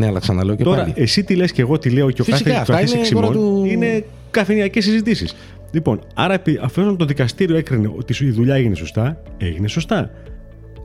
Ναι, 0.02 0.08
αλλά 0.08 0.20
ξαναλέω 0.20 0.56
και 0.56 0.64
Τώρα, 0.64 0.82
πάλι. 0.82 0.94
εσύ 0.96 1.24
τι 1.24 1.36
λες 1.36 1.52
και 1.52 1.62
εγώ 1.62 1.78
τι 1.78 1.90
λέω 1.90 2.12
και 2.12 2.22
ο 2.22 2.24
Φυσικά, 2.24 2.50
κάθε 2.50 2.62
αυτά 2.62 2.74
καθής 2.74 2.92
είναι 2.92 3.00
εξημών 3.00 3.24
τώρα 3.24 3.36
του- 3.36 3.66
είναι 3.66 4.06
καφενειακέ 4.32 4.82
συζητήσεις. 4.82 5.36
Λοιπόν, 5.72 6.00
άρα 6.16 6.34
επί- 6.34 6.60
αφού 6.64 6.96
το 6.96 7.06
δικαστήριο 7.06 7.56
έκρινε 7.56 7.92
ότι 7.98 8.26
η 8.26 8.30
δουλειά 8.32 8.56
έγινε 8.56 8.76
σωστά, 8.76 9.22
έγινε 9.38 9.68
σωστά. 9.68 10.12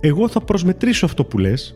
Εγώ 0.01 0.29
θα 0.29 0.41
προσμετρήσω 0.41 1.07
αυτό 1.07 1.25
που 1.25 1.39
λες, 1.39 1.75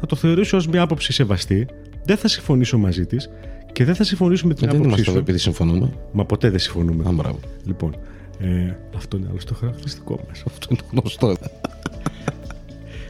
θα 0.00 0.06
το 0.06 0.16
θεωρήσω 0.16 0.56
ως 0.56 0.66
μια 0.68 0.82
άποψη 0.82 1.12
σεβαστή, 1.12 1.66
δεν 2.04 2.16
θα 2.16 2.28
συμφωνήσω 2.28 2.78
μαζί 2.78 3.06
της 3.06 3.30
και 3.72 3.84
δεν 3.84 3.94
θα 3.94 4.04
συμφωνήσω 4.04 4.46
με 4.46 4.54
την 4.54 4.60
δεν 4.60 4.68
άποψή 4.70 4.86
είμαστε 4.88 5.02
εδώ 5.10 5.12
σου. 5.18 5.24
επειδή 5.24 5.38
συμφωνούμε. 5.38 5.92
Μα 6.12 6.24
ποτέ 6.24 6.50
δεν 6.50 6.58
συμφωνούμε. 6.58 7.04
Α, 7.08 7.12
μπράβο. 7.12 7.38
Λοιπόν, 7.64 7.96
ε, 8.40 8.76
αυτό 8.96 9.16
είναι 9.16 9.26
άλλο 9.30 9.38
το 9.46 9.54
χαρακτηριστικό 9.54 10.20
μας. 10.28 10.42
Αυτό 10.46 10.66
είναι 10.70 10.80
γνωστό. 10.92 11.34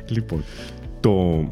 Λοιπόν, 0.08 0.44
το 1.00 1.44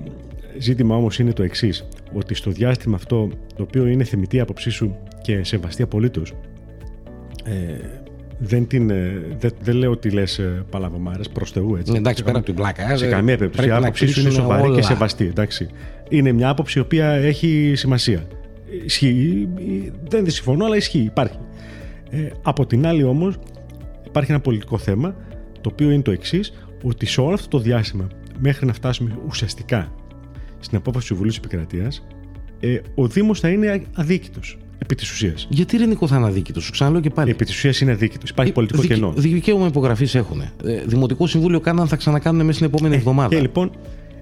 ζήτημα 0.59 0.97
όμως 0.97 1.19
είναι 1.19 1.33
το 1.33 1.43
εξής 1.43 1.85
ότι 2.13 2.35
στο 2.35 2.51
διάστημα 2.51 2.97
αυτό, 2.97 3.29
το 3.57 3.63
οποίο 3.63 3.87
είναι 3.87 4.05
θεμητή 4.05 4.37
η 4.37 4.41
άποψή 4.41 4.71
σου 4.71 4.97
και 5.23 5.45
σεβαστή 5.45 5.83
απολύτως, 5.83 6.33
ε, 7.45 7.53
δεν, 8.39 8.67
την, 8.67 8.91
ε, 8.91 9.23
δεν, 9.39 9.51
δεν 9.61 9.77
λέω 9.77 9.91
ότι 9.91 10.11
λες 10.11 10.41
παλαβομάρες 10.71 11.29
προς 11.29 11.51
Θεού 11.51 11.77
έτσι. 11.77 11.93
Ναι, 11.93 11.99
εντάξει, 11.99 12.19
Σε 12.19 12.25
πέρα 12.25 12.39
καμία- 12.39 12.39
από 12.39 12.45
την 12.47 12.55
πλάκα. 12.55 12.93
ε, 12.93 12.97
Σε 12.97 13.05
δεν- 13.05 13.15
καμία 13.15 13.37
περίπτωση. 13.37 13.65
Η 13.65 13.69
πρέπει 13.69 13.81
να 13.81 13.87
άποψή 13.87 14.07
σου 14.07 14.21
είναι 14.21 14.29
κλείσουν 14.29 14.45
σοβαρή 14.45 14.67
όλα. 14.67 14.75
και 14.77 14.83
σεβαστή. 14.83 15.25
Εντάξει. 15.27 15.69
Είναι 16.09 16.33
μια 16.33 16.49
άποψη 16.49 16.79
η 16.79 16.81
οποία 16.83 17.07
έχει 17.11 17.73
σημασία. 17.77 18.25
Ισχύει, 18.85 19.49
ε, 19.59 19.91
δεν 20.09 20.25
τη 20.25 20.31
συμφωνώ, 20.31 20.65
αλλά 20.65 20.77
ισχύει, 20.77 20.99
υπάρχει. 20.99 21.39
Ε, 22.11 22.29
από 22.43 22.67
την 22.67 22.87
άλλη 22.87 23.03
όμως, 23.03 23.39
υπάρχει 24.07 24.31
ένα 24.31 24.41
πολιτικό 24.41 24.79
θέμα, 24.79 25.15
το 25.61 25.69
οποίο 25.73 25.91
είναι 25.91 26.03
το 26.03 26.11
εξής, 26.11 26.53
ότι 26.83 27.07
σε 27.07 27.21
όλο 27.21 27.35
αυτό 27.35 27.49
το 27.49 27.59
διάστημα, 27.59 28.07
μέχρι 28.39 28.67
να 28.67 28.73
φτάσουμε 28.73 29.19
ουσιαστικά 29.29 29.93
στην 30.61 30.77
απόφαση 30.79 31.09
του 31.09 31.17
Βουλίου 31.17 31.33
τη 31.33 31.39
Επικρατείας, 31.39 32.07
ε, 32.61 32.79
ο 32.95 33.07
Δήμος 33.07 33.41
θα 33.41 33.49
είναι 33.49 33.83
αδίκητος. 33.95 34.59
Επί 34.79 34.95
της 34.95 35.11
ουσίας. 35.13 35.47
Γιατί 35.51 35.77
ρε 35.77 35.87
Νικό 35.87 36.07
θα 36.07 36.17
είναι 36.17 36.27
αδίκητος, 36.27 36.65
σου 36.65 36.71
ξαναλέω 36.73 37.01
και 37.01 37.11
πάλι. 37.11 37.31
Επί 37.31 37.45
της 37.45 37.55
ουσίας 37.55 37.81
είναι 37.81 37.93
αδίκητος. 37.93 38.31
Υπάρχει 38.31 38.53
πολιτικό 38.53 38.81
Δικαι- 38.83 38.95
κενό. 38.97 39.13
Δικαίωμα 39.17 39.67
υπογραφής 39.67 40.15
έχουν. 40.15 40.41
Ε, 40.41 40.51
Δημοτικό 40.87 41.27
Συμβούλιο 41.27 41.61
κάναν, 41.61 41.89
θα 41.89 41.97
ξανακάνουν 41.97 42.41
μέσα 42.47 42.53
στην 42.59 42.67
επόμενη 42.67 42.95
εβδομάδα. 42.95 43.35
Και 43.35 43.41
λοιπόν, 43.41 43.71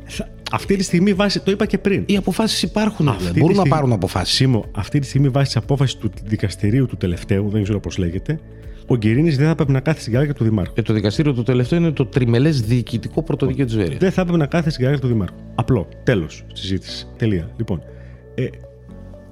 θα- 0.05 0.29
αυτή 0.51 0.77
τη 0.77 0.83
στιγμή 0.83 1.12
βάσει, 1.14 1.40
το 1.40 1.51
είπα 1.51 1.66
και 1.66 1.79
πριν. 1.79 2.03
Οι 2.07 2.16
αποφάσεις 2.16 2.62
υπάρχουν. 2.62 3.09
Αυτή 3.09 3.18
δηλαδή. 3.18 3.35
τη 3.35 3.40
Μπορούν 3.40 3.57
να 3.57 3.62
στιγμή- 3.62 3.81
πάρουν 3.81 3.97
αποφάσεις. 3.97 4.35
Σίμω, 4.35 4.64
αυτή 4.73 4.99
τη 4.99 5.07
στιγμή 5.07 5.29
βάσει 5.29 5.47
της 5.47 5.57
απόφασης 5.57 5.97
του 5.97 6.11
δικαστηρίου 6.25 6.87
του 6.87 6.97
τελευταίου, 6.97 7.49
δεν 7.51 7.62
ξέρω 7.62 7.81
πώς 7.81 7.99
λέγεται, 7.99 8.40
ο 8.87 8.97
Γκυρίνης 8.97 9.37
δεν 9.37 9.47
θα 9.47 9.55
πρέπει 9.55 9.73
να 9.73 9.81
κάθεται 9.81 10.01
στην 10.01 10.12
καρδιά 10.12 10.35
του 10.35 10.44
Δημάρχου. 10.44 10.75
Και 10.75 10.83
το 10.83 10.92
δικαστήριο 10.92 11.35
το 11.35 11.42
τελευταίο 11.42 11.79
είναι 11.79 11.90
το 11.90 12.07
τριμελές 12.07 12.61
διοικητικό 12.61 13.23
πρωτοδικείο 13.23 13.64
της 13.64 13.77
Βέρειας. 13.77 13.99
Δεν 13.99 14.11
θα 14.11 14.20
έπρεπε 14.20 14.38
να 14.38 14.47
κάθεται 14.47 14.70
στην 14.70 14.83
καρδιά 14.83 15.01
του 15.01 15.09
Δημάρχου. 15.09 15.37
Απλό. 15.55 15.88
Τέλος 16.03 16.44
συζήτηση. 16.53 17.07
Τελεία. 17.16 17.51
Λοιπόν, 17.57 17.83
ε, 18.35 18.47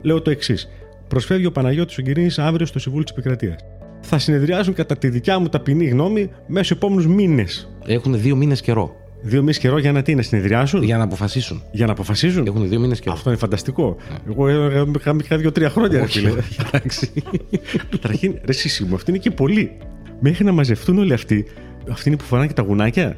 λέω 0.03 0.23
το 0.23 0.31
εξής. 0.31 0.69
Προσφεύγει 1.09 1.47
ο 1.47 1.53
Παναγιώτης 1.53 1.99
ο 1.99 2.03
Γκυρίνης 2.03 2.38
αύριο 2.38 2.67
στο 2.67 2.79
Συμβούλιο 2.79 3.05
της 3.05 3.12
Επικρατείας. 3.12 3.57
Θα 4.01 4.19
συνεδριάζουν 4.19 4.75
κατά 4.75 4.97
τη 4.97 5.09
δικιά 5.09 5.38
μου 5.38 5.49
ταπεινή 5.49 5.87
γνώμη 5.87 6.31
μέσα 6.47 6.65
στου 6.65 6.75
επόμενους 6.75 7.07
μήνες. 7.07 7.77
Έχουν 7.87 8.21
δύο 8.21 8.37
μήνες 8.37 8.61
καιρό 8.61 9.02
Δύο 9.23 9.41
μήνες 9.41 9.59
καιρό 9.59 9.79
για 9.79 9.93
να 9.93 10.03
τι, 10.03 10.15
να 10.15 10.23
συνεδριάσουν, 10.23 10.83
για 10.83 10.97
να 10.97 11.03
αποφασίσουν. 11.05 11.63
για 11.73 11.87
να 11.87 11.93
αποφασίζουν. 11.93 12.47
Έχουν 12.47 12.69
δύο 12.69 12.81
μήνες 12.81 13.01
καιρό. 13.01 13.15
Αυτό 13.15 13.31
είναι 13.31 13.39
φανταστικό. 13.39 13.97
Εγώ 14.29 14.49
ε, 14.49 14.85
είχα 14.99 15.17
είχα 15.23 15.37
δύο-τρία 15.37 15.71
χρόνια. 15.71 15.99
ρε 15.99 16.05
Όχι, 16.05 16.19
φίλε. 16.19 16.33
εντάξει. 16.67 17.11
Καταρχήν, 17.91 18.39
ρε 18.45 18.53
σύσι 18.53 18.85
μου, 18.85 18.95
αυτή 18.95 19.11
είναι 19.11 19.19
και 19.19 19.31
πολλοί. 19.31 19.77
Μέχρι 20.21 20.45
να 20.45 20.53
μαζευτούν 20.53 20.99
όλοι 20.99 21.13
αυτοί, 21.13 21.45
αυτοί 21.91 22.09
είναι 22.09 22.19
που 22.19 22.25
φοράνε 22.25 22.47
και 22.47 22.53
τα 22.53 22.63
γουνάκια; 22.63 23.17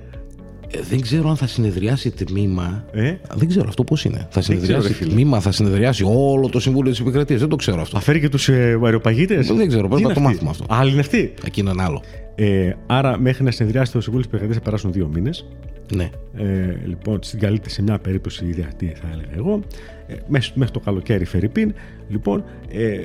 Ε, 0.70 0.78
δεν 0.90 1.00
ξέρω 1.00 1.28
αν 1.28 1.36
θα 1.36 1.46
συνεδριάσει 1.46 2.10
τμήμα. 2.10 2.84
Ε; 2.92 3.14
Δεν 3.34 3.48
ξέρω 3.48 3.68
αυτό 3.68 3.84
πώς 3.84 4.04
είναι. 4.04 4.26
Θα 4.30 4.40
ξέρω, 4.40 4.58
συνεδριάσει 4.58 4.88
ρε 4.88 4.94
φίλε. 4.94 5.10
τμήμα, 5.12 5.40
θα 5.40 5.52
συνεδριάσει 5.52 6.04
όλο 6.06 6.48
το 6.48 6.60
Συμβούλιο 6.60 6.90
της 6.90 7.00
Επικρατείας. 7.00 7.40
Δεν 7.40 7.48
το 7.48 7.56
ξέρω 7.56 7.80
αυτό. 7.80 7.96
Θα 7.96 8.02
φέρει 8.04 8.20
και 8.20 8.28
τους 8.28 8.48
ε, 8.48 8.78
αεροπαγίτες; 8.84 9.46
Δεν 9.46 9.68
ξέρω, 9.68 9.88
πρέπει 9.88 10.02
να 10.06 10.12
το 10.14 10.20
μάθουμε 10.20 10.50
αυτό. 10.50 10.64
Άλλοι 10.68 10.90
είναι 10.90 11.00
αυτοί; 11.00 11.34
Εκείνο 11.44 11.70
είναι 11.70 11.82
άλλο. 11.82 12.02
Ε, 12.34 12.72
άρα, 12.86 13.18
μέχρι 13.18 13.44
να 13.44 13.50
συνεδριάσει 13.50 13.92
το 13.92 14.00
Συμβούλιο 14.00 14.26
της 14.26 14.32
Επικρατείας 14.34 14.56
θα 14.58 14.70
περάσουν 14.70 14.92
δύο 14.92 15.10
μήνες. 15.14 15.46
Ναι. 15.92 16.10
Ε, 16.36 16.76
λοιπόν, 16.86 17.18
στην 17.22 17.38
καλύτερη 17.38 17.70
σε 17.70 17.82
μια 17.82 17.98
περίπτωση 17.98 18.44
ήδη 18.46 18.62
αυτή 18.62 18.86
θα 19.00 19.08
έλεγα 19.12 19.32
εγώ. 19.36 19.60
Ε, 20.06 20.14
μέχρι, 20.28 20.52
μέχρι 20.54 20.72
το 20.74 20.80
καλοκαίρι 20.80 21.24
Φερρυπίν. 21.24 21.74
Λοιπόν, 22.08 22.44
ε, 22.70 22.98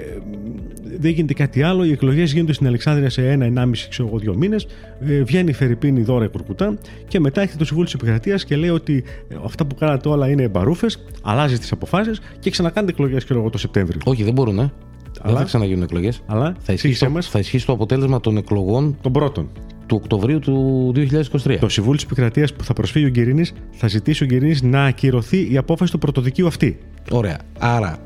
δεν 0.99 1.11
γίνεται 1.11 1.33
κάτι 1.33 1.61
άλλο. 1.63 1.83
Οι 1.85 1.91
εκλογές 1.91 2.31
γίνονται 2.33 2.53
στην 2.53 2.67
Αλεξάνδρεια 2.67 3.09
σε 3.09 3.29
ένα, 3.29 3.45
ενάμιση, 3.45 3.89
ξέρω 3.89 4.07
εγώ, 4.07 4.17
δύο 4.17 4.35
μήνες. 4.35 4.67
Ε, 5.07 5.23
βγαίνει 5.23 5.49
η 5.49 5.53
Φερρυπίν 5.53 5.95
η 5.95 6.01
δώρα 6.01 6.25
η 6.25 6.27
Κουρκουτά 6.29 6.77
και 7.07 7.19
μετά 7.19 7.41
έρχεται 7.41 7.57
το 7.59 7.65
Συμβούλιο 7.65 7.91
της 7.91 7.99
Επικρατείας 8.01 8.45
και 8.45 8.55
λέει 8.55 8.69
ότι 8.69 9.03
ε, 9.29 9.35
αυτά 9.43 9.65
που 9.65 9.75
κάνατε 9.75 10.09
όλα 10.09 10.29
είναι 10.29 10.47
μπαρούφες, 10.47 11.05
αλλάζει 11.21 11.57
τις 11.59 11.71
αποφάσεις 11.71 12.21
και 12.39 12.49
ξανακάνετε 12.49 12.91
εκλογές, 12.91 13.23
ξέρω 13.23 13.39
εγώ, 13.39 13.49
το 13.49 13.57
Σεπτέμβριο. 13.57 13.99
Όχι, 14.05 14.23
δεν 14.23 14.33
μπορούν, 14.33 14.59
ε. 14.59 14.71
Δεν 15.13 15.21
Αλλά- 15.21 15.37
θα 15.39 15.43
ξαναγίνουν 15.43 15.83
εκλογές. 15.83 16.21
Αλλά 16.25 16.43
Θα 16.45 16.51
ισχύσει, 16.53 16.71
εξήγησέ 16.71 17.05
το, 17.05 17.11
μας 17.11 17.29
θα 17.29 17.39
ισχύσει 17.39 17.65
το 17.65 17.71
αποτέλεσμα 17.73 18.19
των 18.19 18.37
εκλογών 18.37 18.97
τον 19.01 19.11
πρώτον. 19.11 19.49
Του 19.89 19.99
Οκτωβρίου 20.01 20.39
του 20.39 20.91
2023. 20.95 21.57
Το 21.59 21.69
Συμβούλιο 21.69 21.95
της 21.95 22.05
Επικρατείας 22.05 22.53
που 22.53 22.63
θα 22.63 22.73
προσφύγει 22.73 23.05
ο 23.05 23.09
Γκυρίνης 23.09 23.53
θα 23.71 23.87
ζητήσει 23.87 24.23
ο 24.23 24.25
Γκυρίνης 24.25 24.61
να 24.61 24.85
ακυρωθεί 24.85 25.51
η 25.51 25.57
απόφαση 25.57 25.91
του 25.91 25.97
πρωτοδικείου 25.97 26.47
αυτή. 26.47 26.77
Ωραία. 27.11 27.39
Άρα 27.59 27.97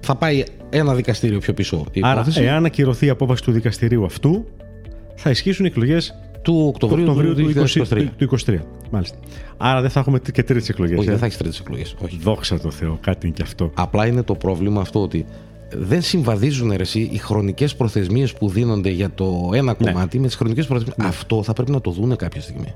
θα 0.00 0.14
πάει 0.14 0.42
ένα 0.70 0.94
δικαστήριο 0.94 1.38
πιο 1.38 1.54
πίσω 1.54 1.84
η 1.92 2.00
Άρα, 2.04 2.14
υπόθεση 2.20 2.42
εάν 2.42 2.64
ακυρωθεί 2.64 3.06
η 3.06 3.08
απόφαση 3.08 3.42
του 3.42 3.52
δικαστηρίου 3.52 4.04
αυτού, 4.04 4.44
θα 5.14 5.30
ισχύσουν 5.30 5.64
οι 5.64 5.68
εκλογές 5.68 6.14
του 6.42 6.52
του 6.58 6.66
Οκτωβρίου, 6.66 7.04
Οκτωβρίου 7.04 7.34
του 7.34 7.52
20 7.54 7.82
2023. 7.88 8.06
του 8.16 8.38
23. 8.46 8.58
Μάλιστα. 8.90 9.18
Άρα 9.56 9.80
δεν 9.80 9.90
θα 9.90 10.00
έχουμε 10.00 10.20
και 10.32 10.42
τρίτες 10.42 10.68
εκλογές. 10.68 10.98
Όχι, 10.98 11.08
δεν 11.08 11.18
θα 11.18 11.24
έχεις 11.24 11.38
τρίτες 11.38 11.60
εκλογές. 11.60 11.94
Όχι. 11.98 12.18
Δόξα 12.22 12.60
τω 12.60 12.70
Θεώ, 12.70 12.98
κάτι 13.00 13.26
είναι 13.26 13.36
και 13.36 13.42
αυτό. 13.42 13.70
Απλά 13.74 14.06
είναι 14.06 14.22
το 14.22 14.34
πρόβλημα 14.34 14.80
αυτό 14.80 15.02
ότι 15.02 15.26
δεν 15.74 16.02
συμβαδίζουν 16.02 16.68
ρε, 16.70 16.82
εσύ, 16.82 17.08
οι 17.12 17.16
χρονικές 17.16 17.74
προθεσμίες 17.76 18.32
που 18.32 18.48
δίνονται 18.48 18.90
για 18.90 19.10
το 19.14 19.50
ένα 19.54 19.76
Ναι. 19.78 19.90
κομμάτι 19.90 20.18
με 20.18 20.26
τις 20.26 20.36
χρονικές 20.36 20.66
προθεσμίες. 20.66 21.08
Αυτό 21.08 21.42
θα 21.42 21.52
πρέπει 21.52 21.70
να 21.70 21.80
το 21.80 21.90
δούνε 21.90 22.16
κάποια 22.16 22.40
στιγμή. 22.40 22.74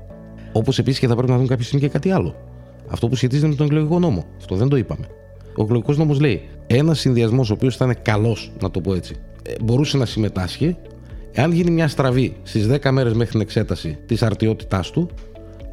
Όπως 0.51 0.79
επίσης 0.79 0.99
και 0.99 1.07
θα 1.07 1.15
πρέπει 1.15 1.31
να 1.31 1.37
δουν 1.37 1.47
κάποια 1.47 1.65
στιγμή 1.65 1.85
και 1.85 1.91
κάτι 1.91 2.11
άλλο. 2.11 2.35
Αυτό 2.87 3.07
που 3.07 3.15
σχετίζεται 3.15 3.47
με 3.47 3.55
τον 3.55 3.65
εκλογικό 3.65 3.99
νόμο. 3.99 4.25
Αυτό 4.37 4.55
δεν 4.55 4.67
το 4.69 4.75
είπαμε. 4.75 5.05
Ο 5.55 5.63
εκλογικός 5.63 5.97
νόμος 5.97 6.19
λέει 6.19 6.41
ένας 6.67 6.99
συνδυασμός 6.99 7.49
ο 7.49 7.53
οποίος 7.53 7.75
θα 7.75 7.85
είναι 7.85 7.93
καλός, 8.01 8.51
να 8.61 8.71
το 8.71 8.81
πω 8.81 8.93
έτσι, 8.93 9.15
ε, 9.43 9.53
μπορούσε 9.63 9.97
να 9.97 10.05
συμμετάσχει. 10.05 10.75
Εάν 11.31 11.51
γίνει 11.51 11.71
μια 11.71 11.87
στραβή 11.87 12.35
στις 12.43 12.67
10 12.67 12.91
μέρες 12.91 13.13
μέχρι 13.13 13.31
την 13.31 13.41
εξέταση 13.41 13.97
της 14.05 14.23
αρτιότητάς 14.23 14.91
του, 14.91 15.09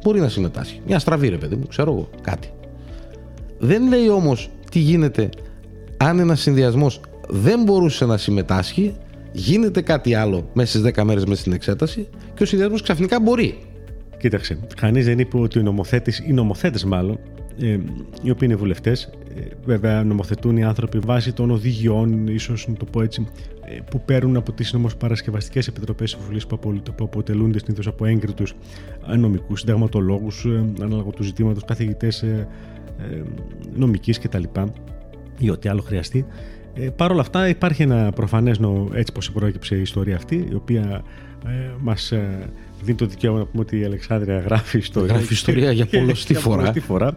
μπορεί 0.03 0.19
να 0.19 0.29
συμμετάσχει. 0.29 0.81
Μια 0.87 0.99
στραβή, 0.99 1.27
ρε 1.29 1.37
παιδί 1.37 1.55
μου, 1.55 1.67
ξέρω 1.67 1.91
εγώ, 1.91 2.09
κάτι. 2.21 2.49
Δεν 3.59 3.87
λέει 3.87 4.09
όμως 4.09 4.49
τι 4.71 4.79
γίνεται 4.79 5.29
αν 5.97 6.19
ένας 6.19 6.41
συνδυασμός 6.41 7.01
δεν 7.29 7.63
μπορούσε 7.63 8.05
να 8.05 8.17
συμμετάσχει, 8.17 8.95
γίνεται 9.31 9.81
κάτι 9.81 10.13
άλλο 10.13 10.49
μέσα 10.53 10.77
στις 10.77 10.91
10 10.95 11.03
μέρες 11.03 11.25
μέσα 11.25 11.41
στην 11.41 11.53
εξέταση 11.53 12.07
και 12.33 12.43
ο 12.43 12.45
συνδυασμός 12.45 12.81
ξαφνικά 12.81 13.19
μπορεί. 13.19 13.57
Κοίταξε, 14.17 14.59
κανείς 14.75 15.05
δεν 15.05 15.19
είπε 15.19 15.37
ότι 15.37 15.59
ο 15.59 15.61
νομοθέτη, 15.61 16.13
οι 16.27 16.33
νομοθέτες 16.33 16.83
μάλλον, 16.83 17.19
ε, 17.59 17.67
οι 18.21 18.29
οποίοι 18.29 18.37
είναι 18.41 18.55
βουλευτές, 18.55 19.09
βέβαια 19.65 20.03
νομοθετούν 20.03 20.57
οι 20.57 20.63
άνθρωποι 20.63 20.99
βάσει 20.99 21.33
των 21.33 21.51
οδηγιών, 21.51 22.27
ίσως 22.27 22.67
να 22.67 22.73
το 22.73 22.85
πω 22.85 23.01
έτσι, 23.01 23.27
ε, 23.65 23.77
που 23.89 24.01
παίρνουν 24.05 24.35
από 24.35 24.51
τις 24.51 24.73
νομοσπαρασκευαστικές 24.73 25.67
επιτροπές 25.67 26.15
της 26.15 26.25
Βουλής 26.25 26.47
που, 26.47 26.55
απολυ- 26.55 26.91
που 26.91 27.03
αποτελούνται 27.03 27.59
συνήθως 27.59 27.87
από 27.87 28.05
έγκριτους 28.05 28.53
νομικούς, 29.17 29.59
συνταγματολόγους, 29.59 30.45
ανάλογα 30.81 31.09
τους 31.09 31.25
ζητήματος, 31.25 31.65
καθηγητές 31.65 32.21
ε, 32.21 32.47
ε, 33.11 33.21
νομικής 33.75 34.19
κτλ. 34.19 34.43
ή 35.39 35.49
ό,τι 35.49 35.69
άλλο 35.69 35.81
χρειαστεί. 35.81 36.25
Ε, 36.73 36.89
Παρ' 36.89 37.11
όλα 37.11 37.21
αυτά 37.21 37.47
υπάρχει 37.47 37.81
ένα 37.81 38.11
προφανές, 38.15 38.59
νο- 38.59 38.89
έτσι 38.93 39.11
πως 39.13 39.31
προέκυψε 39.31 39.75
η 39.75 39.81
ιστορία 39.81 40.15
αυτή, 40.15 40.47
η 40.51 40.55
οποία 40.55 41.03
ε, 41.45 41.49
μας 41.79 42.11
ε, 42.11 42.49
δίνει 42.83 42.97
το 42.97 43.05
δικαίωμα 43.05 43.37
να 43.39 43.45
πούμε 43.45 43.63
ότι 43.63 43.79
η 43.79 43.83
Αλεξάνδρεια 43.83 44.39
γράφει 44.39 44.77
ιστορία. 44.77 45.13
Γράφει 45.13 45.33
ιστορία 45.33 45.71
για 45.71 45.85
πολλωστή 45.85 46.33
φορά. 46.33 46.55
πολλωστή 46.55 46.79
φορά. 46.79 47.13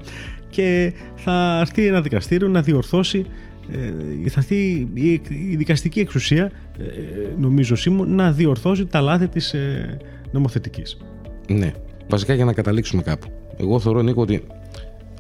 Και 0.50 0.92
θα 1.16 1.58
έρθει 1.60 1.86
ένα 1.86 2.00
δικαστήριο 2.00 2.48
να 2.48 2.62
διορθώσει 2.62 3.26
ε, 3.72 4.28
θα 4.28 4.40
έρθει 4.40 4.88
η, 4.94 5.20
η 5.50 5.56
δικαστική 5.56 6.00
εξουσία, 6.00 6.50
ε, 6.78 6.84
νομίζω 7.38 7.76
Σίμω, 7.76 8.04
να 8.04 8.32
διορθώσει 8.32 8.86
τα 8.86 9.00
λάθη 9.00 9.28
της 9.28 9.54
ε, 9.54 9.96
νομοθετικής. 10.30 10.96
Ναι. 11.48 11.72
Βασικά 12.08 12.34
για 12.34 12.44
να 12.44 12.52
καταλήξουμε 12.52 13.02
κάπου. 13.02 13.28
Εγώ 13.56 13.80
θεωρώ, 13.80 14.02
Νίκο, 14.02 14.22
ότι 14.22 14.42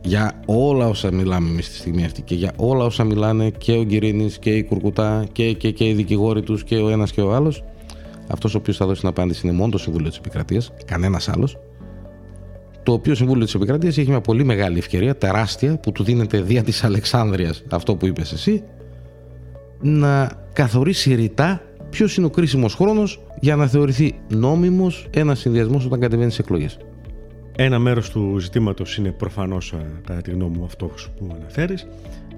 για 0.06 0.32
όλα 0.46 0.88
όσα 0.88 1.12
μιλάμε 1.12 1.48
εμείς 1.48 1.66
στη 1.66 1.76
στιγμή 1.76 2.04
αυτή 2.04 2.22
και 2.22 2.34
για 2.34 2.52
όλα 2.56 2.84
όσα 2.84 3.04
μιλάνε 3.04 3.50
και 3.50 3.72
ο 3.72 3.82
Γκυρίνης 3.82 4.38
και 4.38 4.50
η 4.50 4.64
Κουρκουτά 4.64 5.26
και, 5.32 5.52
και, 5.52 5.70
και 5.70 5.88
οι 5.88 5.92
δικηγόροι 5.92 6.42
τους 6.42 6.64
και 6.64 6.76
ο 6.76 6.88
ένας 6.88 7.12
και 7.12 7.20
ο 7.20 7.34
άλλος, 7.34 7.64
αυτός 8.28 8.54
ο 8.54 8.58
οποίος 8.58 8.76
θα 8.76 8.86
δώσει 8.86 9.00
την 9.00 9.08
απάντηση 9.08 9.46
είναι 9.46 9.56
μόνο 9.56 9.70
το 9.70 9.78
Συμβούλιο 9.78 10.08
της 10.08 10.18
Επικρατείας, 10.18 10.72
κανένας 10.86 11.28
άλλος. 11.28 11.56
το 12.82 12.92
οποίο 12.92 13.14
Συμβούλιο 13.14 13.44
της 13.44 13.54
Επικρατείας 13.54 13.98
έχει 13.98 14.08
μια 14.08 14.20
πολύ 14.20 14.44
μεγάλη 14.44 14.78
ευκαιρία, 14.78 15.16
τεράστια, 15.16 15.78
που 15.78 15.92
του 15.92 16.04
δίνεται 16.04 16.40
δια 16.40 16.62
της 16.62 16.84
Αλεξάνδρεια, 16.84 17.54
αυτό 17.70 17.96
που 17.96 18.06
είπες 18.06 18.32
εσύ, 18.32 18.62
να 19.80 20.30
καθορίσει 20.52 21.14
ρητά 21.14 21.62
ποιος 21.90 22.16
είναι 22.16 22.26
ο 22.26 22.30
κρίσιμος 22.30 22.74
χρόνος 22.74 23.20
για 23.40 23.56
να 23.56 23.66
θεωρηθεί 23.66 24.14
νόμιμος 24.28 25.06
ένας 25.10 25.38
συνδυασμός 25.38 25.84
όταν 25.84 26.00
κατεβαίνει 26.00 26.30
σε 26.30 26.42
εκλογές. 26.42 26.78
Ένα 27.56 27.78
μέρος 27.78 28.10
του 28.10 28.38
ζητήματος 28.38 28.96
είναι 28.96 29.10
προφανώς, 29.10 29.74
κατά 30.06 30.20
τη 30.20 30.30
γνώμη 30.30 30.56
μου, 30.56 30.64
αυτός 30.64 31.10
που 31.18 31.34
αναφέρεις. 31.38 31.86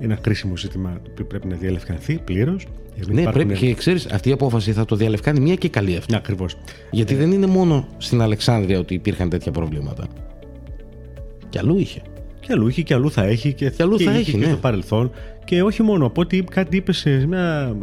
Ένα 0.01 0.15
κρίσιμο 0.15 0.57
ζήτημα 0.57 1.01
που 1.17 1.27
πρέπει 1.27 1.49
να 1.49 1.57
διαλευκανθεί 1.57 2.19
πλήρως. 2.25 2.67
Ναι, 3.07 3.23
πρέπει 3.23 3.55
και 3.55 3.75
ξέρεις, 3.75 4.07
αυτή 4.07 4.29
η 4.29 4.33
απόφαση 4.33 4.73
θα 4.73 4.85
το 4.85 4.97
διαλευκάνει 4.97 5.41
μια 5.41 5.55
και 5.55 5.69
καλή 5.69 5.97
αυτή. 5.97 6.13
Ναι, 6.13 6.19
ακριβώς. 6.19 6.57
Γιατί 6.91 7.15
δεν 7.15 7.33
είναι 7.33 7.47
μόνο 7.47 7.89
στην 7.99 8.21
Αλεξάνδρεια 8.21 8.79
ότι 8.79 8.95
υπήρχαν 8.95 9.29
τέτοια 9.29 9.53
προβλήματα. 9.53 10.07
Κι 11.49 11.59
αλλού 11.59 11.79
είχε. 11.79 12.03
Και 12.41 12.53
αλλού 12.53 12.69
είχε 12.69 12.83
και 12.83 12.95
αλλού 12.95 13.11
θα 13.11 13.23
έχει 13.25 13.53
και, 13.53 13.71
και 13.71 13.83
αλλού 13.83 14.01
θα 14.01 14.11
είχε 14.11 14.21
έχει, 14.21 14.31
και 14.31 14.37
ναι. 14.37 14.45
στο 14.45 14.57
παρελθόν. 14.57 15.11
Και 15.45 15.63
όχι 15.63 15.83
μόνο, 15.83 16.07
από 16.07 16.21
ότι 16.21 16.45
κάτι 16.51 16.77
είπες 16.77 16.97
σε 16.97 17.27
μια 17.27 17.77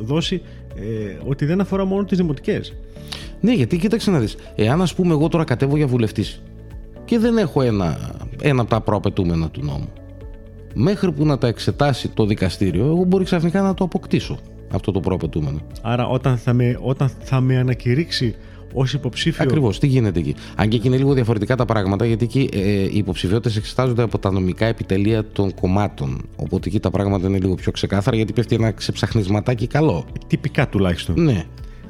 δόση 0.00 0.42
ε, 0.76 1.16
ότι 1.26 1.44
δεν 1.44 1.60
αφορά 1.60 1.84
μόνο 1.84 2.04
τις 2.04 2.18
δημοτικές. 2.18 2.76
Ναι, 3.40 3.52
γιατί 3.52 3.78
κοίταξε 3.78 4.10
να 4.10 4.18
δεις. 4.18 4.36
Εάν 4.54 4.82
ας 4.82 4.94
πούμε 4.94 5.12
εγώ 5.12 5.28
τώρα 5.28 5.44
κατέβω 5.44 5.76
για 5.76 5.86
βουλευτής 5.86 6.42
και 7.10 7.18
δεν 7.18 7.38
έχω 7.38 7.62
ένα, 7.62 8.14
ένα 8.42 8.60
από 8.60 8.70
τα 8.70 8.80
προαπαιτούμενα 8.80 9.48
του 9.48 9.64
νόμου, 9.64 9.88
μέχρι 10.74 11.12
που 11.12 11.26
να 11.26 11.38
τα 11.38 11.46
εξετάσει 11.46 12.08
το 12.08 12.26
δικαστήριο, 12.26 12.84
εγώ 12.84 13.04
μπορεί 13.04 13.24
ξαφνικά 13.24 13.62
να 13.62 13.74
το 13.74 13.84
αποκτήσω 13.84 14.38
αυτό 14.72 14.92
το 14.92 15.00
προαπαιτούμενο. 15.00 15.58
Άρα 15.82 16.06
όταν 16.06 16.36
θα 16.38 16.52
με, 16.52 16.78
όταν 16.80 17.10
θα 17.20 17.40
με 17.40 17.56
ανακηρύξει 17.56 18.34
ως 18.72 18.92
υποψήφιο. 18.92 19.44
Ακριβώς, 19.44 19.78
τι 19.78 19.86
γίνεται 19.86 20.18
εκεί; 20.18 20.34
Αν 20.56 20.68
και 20.68 20.76
εκεί 20.76 20.86
είναι 20.86 20.96
λίγο 20.96 21.12
διαφορετικά 21.12 21.56
τα 21.56 21.64
πράγματα, 21.64 22.06
γιατί 22.06 22.24
εκεί 22.24 22.48
ε, 22.52 22.58
οι 22.70 22.96
υποψηφιότητες 22.96 23.56
εξετάζονται 23.56 24.02
από 24.02 24.18
τα 24.18 24.30
νομικά 24.30 24.66
επιτελεία 24.66 25.24
των 25.32 25.54
κομμάτων. 25.54 26.28
Οπότε 26.36 26.68
εκεί 26.68 26.80
τα 26.80 26.90
πράγματα 26.90 27.28
είναι 27.28 27.38
λίγο 27.38 27.54
πιο 27.54 27.72
ξεκάθαρα, 27.72 28.16
γιατί 28.16 28.32
πέφτει 28.32 28.54
ένα 28.54 28.70
ξεψαχνισματάκι 28.70 29.66
καλό. 29.66 30.04
Τυπικά 30.26 30.68
τουλάχιστον. 30.68 31.22
Ναι. 31.22 31.44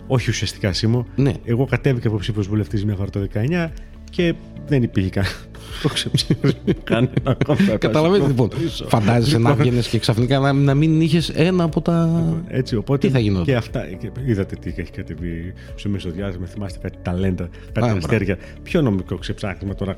Όχι 0.07 0.31
ουσιαστικά, 0.31 0.73
Σίμω. 0.73 1.07
Ναι. 1.17 1.33
Εγώ 1.45 1.67
κατέβηκα 1.67 2.09
υποψήφιος 2.09 2.49
βουλευτής 2.49 2.85
μια 2.85 2.95
φορά 2.95 3.11
το 3.11 3.27
19 3.35 3.71
και 4.11 4.35
δεν 4.67 4.83
υπήρχε 4.83 5.11
καν. 5.11 5.25
Το 5.83 5.89
ξεψήφισμα. 5.89 6.61
Κανένα 6.85 7.13
ακόμα. 7.25 7.59
Καταλαβαίνετε 7.79 8.29
λοιπόν. 8.29 8.51
Φαντάζεσαι 8.87 9.39
να 9.39 9.55
βγαίνεις 9.55 9.89
και 9.89 9.99
ξαφνικά 9.99 10.39
να, 10.39 10.53
να 10.53 10.75
μην 10.75 11.01
είχες 11.01 11.29
ένα 11.29 11.65
από 11.65 11.81
τα. 11.81 12.25
Έτσι, 12.49 12.77
οπότε 12.77 13.07
Τι 13.07 13.13
θα 13.13 13.19
γινόταν; 13.19 13.45
Και 13.45 13.55
αυτά. 13.55 13.87
Και 13.99 14.11
είδατε 14.25 14.57
τι 14.57 14.75
έχει 14.77 14.91
κατεβεί 14.91 15.53
στο 15.75 15.89
μεσοδιάστημα. 15.89 16.47
Θυμάστε 16.47 16.79
κάτι 16.83 16.99
ταλέντα, 17.03 17.49
κάτι 17.73 17.89
Α, 17.89 17.93
αστέρια. 17.97 18.39
Ποιο 18.63 18.83
νομικό 18.83 19.17
ξεψάχνισμα 19.17 19.75
τώρα. 19.75 19.95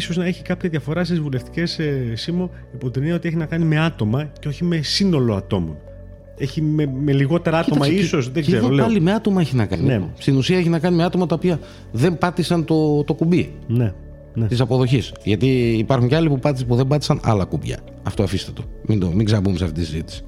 σω 0.00 0.12
να 0.14 0.26
έχει 0.26 0.42
κάποια 0.42 0.68
διαφορά 0.68 1.04
στις 1.04 1.20
βουλευτικές 1.20 1.78
ε, 1.78 2.12
ΣΥΜΟ 2.14 2.50
υπό 2.74 2.90
την 2.90 3.00
έννοια 3.02 3.16
ότι 3.16 3.28
έχει 3.28 3.36
να 3.36 3.46
κάνει 3.46 3.64
με 3.64 3.80
άτομα 3.80 4.30
και 4.38 4.48
όχι 4.48 4.64
με 4.64 4.82
σύνολο 4.82 5.34
ατόμων. 5.34 5.76
Έχει 6.36 6.62
με, 6.62 6.86
με 7.04 7.12
λιγότερα 7.12 7.58
άτομα, 7.58 7.84
Κοίταξε, 7.86 8.04
ίσως. 8.04 8.24
και- 8.24 8.30
Δεν 8.32 8.42
και 8.42 8.50
ξέρω. 8.50 8.66
εδώ 8.66 8.74
Λέω. 8.74 8.84
πάλι 8.84 9.00
με 9.00 9.12
άτομα 9.12 9.40
έχει 9.40 9.56
να 9.56 9.66
κάνει. 9.66 9.82
Ναι. 9.82 10.02
Στην 10.18 10.36
ουσία 10.36 10.58
έχει 10.58 10.68
να 10.68 10.78
κάνει 10.78 10.96
με 10.96 11.04
άτομα 11.04 11.26
τα 11.26 11.34
οποία 11.34 11.58
δεν 11.92 12.18
πάτησαν 12.18 12.64
το, 12.64 13.04
το 13.04 13.14
κουμπί 13.14 13.52
Ναι. 13.66 13.92
ναι. 14.34 14.46
της 14.46 14.60
αποδοχής. 14.60 15.12
Γιατί 15.24 15.46
υπάρχουν 15.78 16.08
και 16.08 16.16
άλλοι 16.16 16.28
που, 16.28 16.38
πάτησαν, 16.38 16.66
που 16.68 16.74
δεν 16.74 16.86
πάτησαν 16.86 17.20
άλλα 17.22 17.44
κουμπιά. 17.44 17.78
Αυτό 18.02 18.22
αφήστε 18.22 18.50
το. 18.54 18.62
Μην, 18.86 19.00
το, 19.00 19.06
μην 19.14 19.24
ξαναμπούμε 19.24 19.56
σε 19.56 19.64
αυτή 19.64 19.80
τη 19.80 19.86
συζήτηση. 19.86 20.22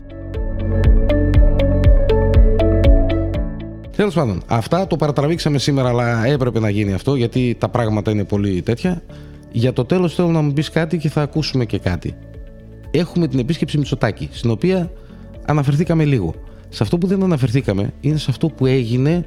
Τέλος 3.97 4.15
πάντων, 4.15 4.43
αυτά 4.47 4.87
το 4.87 4.97
παρατραβήξαμε 4.97 5.59
σήμερα, 5.59 5.89
αλλά 5.89 6.27
έπρεπε 6.27 6.61
να 6.61 6.71
γίνει 6.71 6.93
αυτό 6.93 7.15
γιατί 7.15 7.57
τα 7.59 7.69
πράγματα 7.69 8.11
είναι 8.11 8.25
πολύ 8.25 8.63
τέτοια. 8.63 9.03
Για 9.53 9.73
το 9.73 9.85
τέλος 9.85 10.15
θέλω 10.15 10.29
να 10.29 10.41
μου 10.41 10.53
πεις 10.53 10.71
κάτι 10.71 10.99
και 10.99 11.09
θα 11.09 11.23
ακούσουμε 11.23 11.65
και 11.65 11.79
κάτι. 11.79 12.15
Έχουμε 12.91 13.29
την 13.29 13.39
επίσκεψη 13.39 13.79
Μητσοτάκη, 13.79 14.29
στην 14.33 14.51
οποία 14.51 14.91
αναφερθήκαμε 15.47 16.05
λίγο. 16.05 16.35
Σε 16.69 16.83
αυτό 16.83 16.99
που 16.99 17.07
δεν 17.07 17.23
αναφερθήκαμε 17.23 17.93
είναι 18.01 18.17
σε 18.17 18.31
αυτό 18.31 18.49
που 18.49 18.67
έγινε 18.67 19.27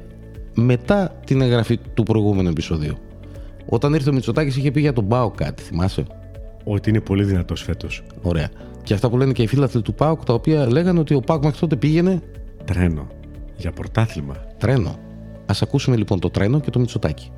μετά 0.54 1.20
την 1.26 1.40
εγγραφή 1.40 1.78
του 1.94 2.02
προηγούμενου 2.02 2.48
επεισοδίου. 2.48 2.96
Όταν 3.66 3.94
ήρθε 3.94 4.10
ο 4.10 4.12
Μητσοτάκης 4.12 4.56
είχε 4.56 4.70
πει 4.70 4.80
για 4.80 4.92
τον 4.92 5.08
Πάο 5.08 5.30
κάτι, 5.30 5.62
θυμάσαι; 5.62 6.04
Ότι 6.64 6.90
είναι 6.90 7.00
πολύ 7.00 7.24
δυνατός 7.24 7.62
φέτος. 7.62 8.02
Ωραία. 8.22 8.48
Και 8.82 8.94
αυτά 8.94 9.10
που 9.10 9.16
λένε 9.16 9.32
και 9.32 9.42
οι 9.42 9.46
φίλαθλοι 9.46 9.82
του 9.82 9.94
ΠΑΟΚ, 9.94 10.24
τα 10.24 10.34
οποία 10.34 10.70
λέγανε 10.70 10.98
ότι 10.98 11.14
ο 11.14 11.20
ΠΑΟΚ 11.20 11.44
μέχρι 11.44 11.58
τότε 11.58 11.76
πήγαινε 11.76 12.22
Τρένο. 12.64 13.06
Για 13.56 13.72
πρωτάθλημα. 13.72 14.34
τρένο. 14.58 14.88
Α 15.46 15.54
ακούσουμε 15.62 15.96
λοιπόν 15.96 16.20
το 16.20 16.30
τρένο 16.30 16.60
και 16.60 16.70
το 16.70 16.78
Μητσοτάκη. 16.78 17.30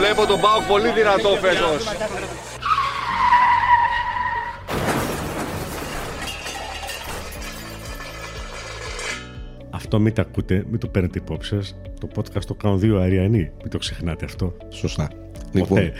Βλέπω 0.00 0.26
τον 0.26 0.40
Πάοκ 0.40 0.62
πολύ 0.68 0.90
δυνατό 0.92 1.28
φέτος. 1.28 1.86
Αυτό 9.70 10.00
μην 10.00 10.14
τα 10.14 10.22
ακούτε, 10.22 10.64
μην 10.70 10.80
το 10.80 10.88
παίρνετε 10.88 11.18
υπόψη 11.18 11.56
σας. 11.56 11.76
Το 12.00 12.08
podcast 12.16 12.44
το 12.46 12.54
κάνουν 12.54 12.78
δύο 12.78 13.00
αριανοί. 13.00 13.50
Μην 13.62 13.70
το 13.70 13.78
ξεχνάτε 13.78 14.24
αυτό. 14.24 14.56
Σωστά. 14.68 15.10
Ποτέ. 15.52 15.58
Λοιπόν, 15.58 15.92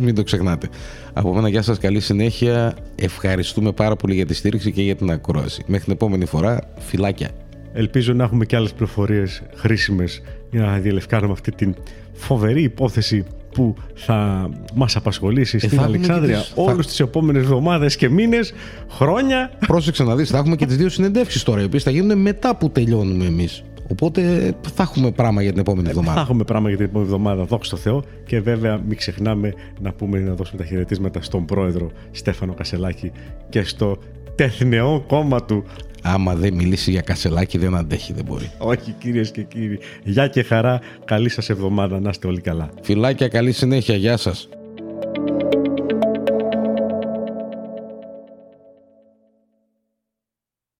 μην 0.00 0.14
το 0.14 0.22
ξεχνάτε. 0.22 0.68
Από 1.12 1.34
μένα, 1.34 1.48
γεια 1.48 1.62
σας, 1.62 1.78
καλή 1.78 2.00
συνέχεια. 2.00 2.76
Ευχαριστούμε 2.94 3.72
πάρα 3.72 3.96
πολύ 3.96 4.14
για 4.14 4.26
τη 4.26 4.34
στήριξη 4.34 4.72
και 4.72 4.82
για 4.82 4.96
την 4.96 5.10
ακρόαση. 5.10 5.62
Μέχρι 5.66 5.84
την 5.84 5.92
επόμενη 5.92 6.24
φορά, 6.24 6.72
φυλάκια. 6.78 7.30
Ελπίζω 7.72 8.12
να 8.12 8.24
έχουμε 8.24 8.44
και 8.44 8.56
άλλες 8.56 8.72
πληροφορίες 8.72 9.42
χρήσιμες 9.54 10.22
για 10.52 10.62
να 10.62 10.78
διαλευκάνουμε 10.78 11.32
αυτή 11.32 11.50
την 11.52 11.74
φοβερή 12.12 12.62
υπόθεση 12.62 13.24
που 13.54 13.74
θα 13.94 14.48
μας 14.74 14.96
απασχολήσει 14.96 15.58
στην 15.58 15.70
Ε, 15.72 15.74
θα 15.76 15.82
έχουμε 15.82 15.96
και 15.98 16.04
Αλεξάνδρεια 16.04 16.38
τις- 16.38 16.52
θα- 16.56 16.62
όλους 16.62 16.86
τις 16.86 17.00
επόμενες 17.00 17.42
εβδομάδες 17.42 17.96
και 17.96 18.08
μήνες, 18.08 18.52
χρόνια. 18.90 19.50
Πρόσεξε 19.66 20.04
να 20.04 20.14
δεις, 20.16 20.30
θα 20.30 20.38
έχουμε 20.38 20.56
και 20.56 20.66
τις 20.66 20.76
δύο 20.76 20.88
συνεντεύξεις 20.88 21.42
τώρα, 21.42 21.60
οι 21.60 21.64
οποίες 21.64 21.82
θα 21.82 21.90
γίνουν 21.90 22.18
μετά 22.20 22.56
που 22.56 22.70
τελειώνουμε 22.70 23.24
εμείς. 23.24 23.62
Οπότε 23.90 24.52
θα 24.74 24.82
έχουμε 24.82 25.10
πράγμα 25.10 25.42
για 25.42 25.50
την 25.50 25.60
επόμενη 25.60 25.84
Θα 25.84 25.90
εβδομάδα. 25.90 26.20
έχουμε 26.20 26.44
πράγμα 26.44 26.68
για 26.68 26.76
την 26.76 26.86
επόμενη 26.86 27.10
εβδομάδα, 27.10 27.44
δόξα 27.44 27.70
τω 27.70 27.76
Θεώ. 27.76 28.02
Και 28.26 28.40
βέβαια 28.40 28.80
μην 28.88 28.96
ξεχνάμε 28.96 29.54
να 29.80 29.92
πούμε 29.92 30.18
να 30.18 30.34
δώσουμε 30.34 30.62
τα 30.62 30.68
χαιρετίσματα 30.68 31.22
στον 31.22 31.44
πρόεδρο 31.44 31.90
Στέφανο 32.10 32.54
Κασελάκη 32.54 33.12
και 33.48 33.62
στο 33.62 33.98
τεθνεό 34.34 35.04
κόμμα 35.06 35.44
του. 35.44 35.64
Άμα 36.02 36.34
δεν 36.34 36.54
μιλήσει 36.54 36.90
για 36.90 37.00
κασελάκι, 37.00 37.58
δεν 37.58 37.74
αντέχει, 37.74 38.12
δεν 38.12 38.24
μπορεί. 38.24 38.50
Όχι 38.58 38.94
κυρίες 38.98 39.30
και 39.30 39.42
κύριοι. 39.42 39.78
Γεια 40.04 40.26
και 40.28 40.42
χαρά. 40.42 40.80
Καλή 41.04 41.28
σας 41.28 41.50
εβδομάδα. 41.50 42.00
Να 42.00 42.08
είστε 42.10 42.26
όλοι 42.26 42.40
καλά. 42.40 42.70
Φιλάκια, 42.82 43.28
καλή 43.28 43.52
συνέχεια. 43.52 43.96
Γεια 43.96 44.16
σας. 44.16 44.48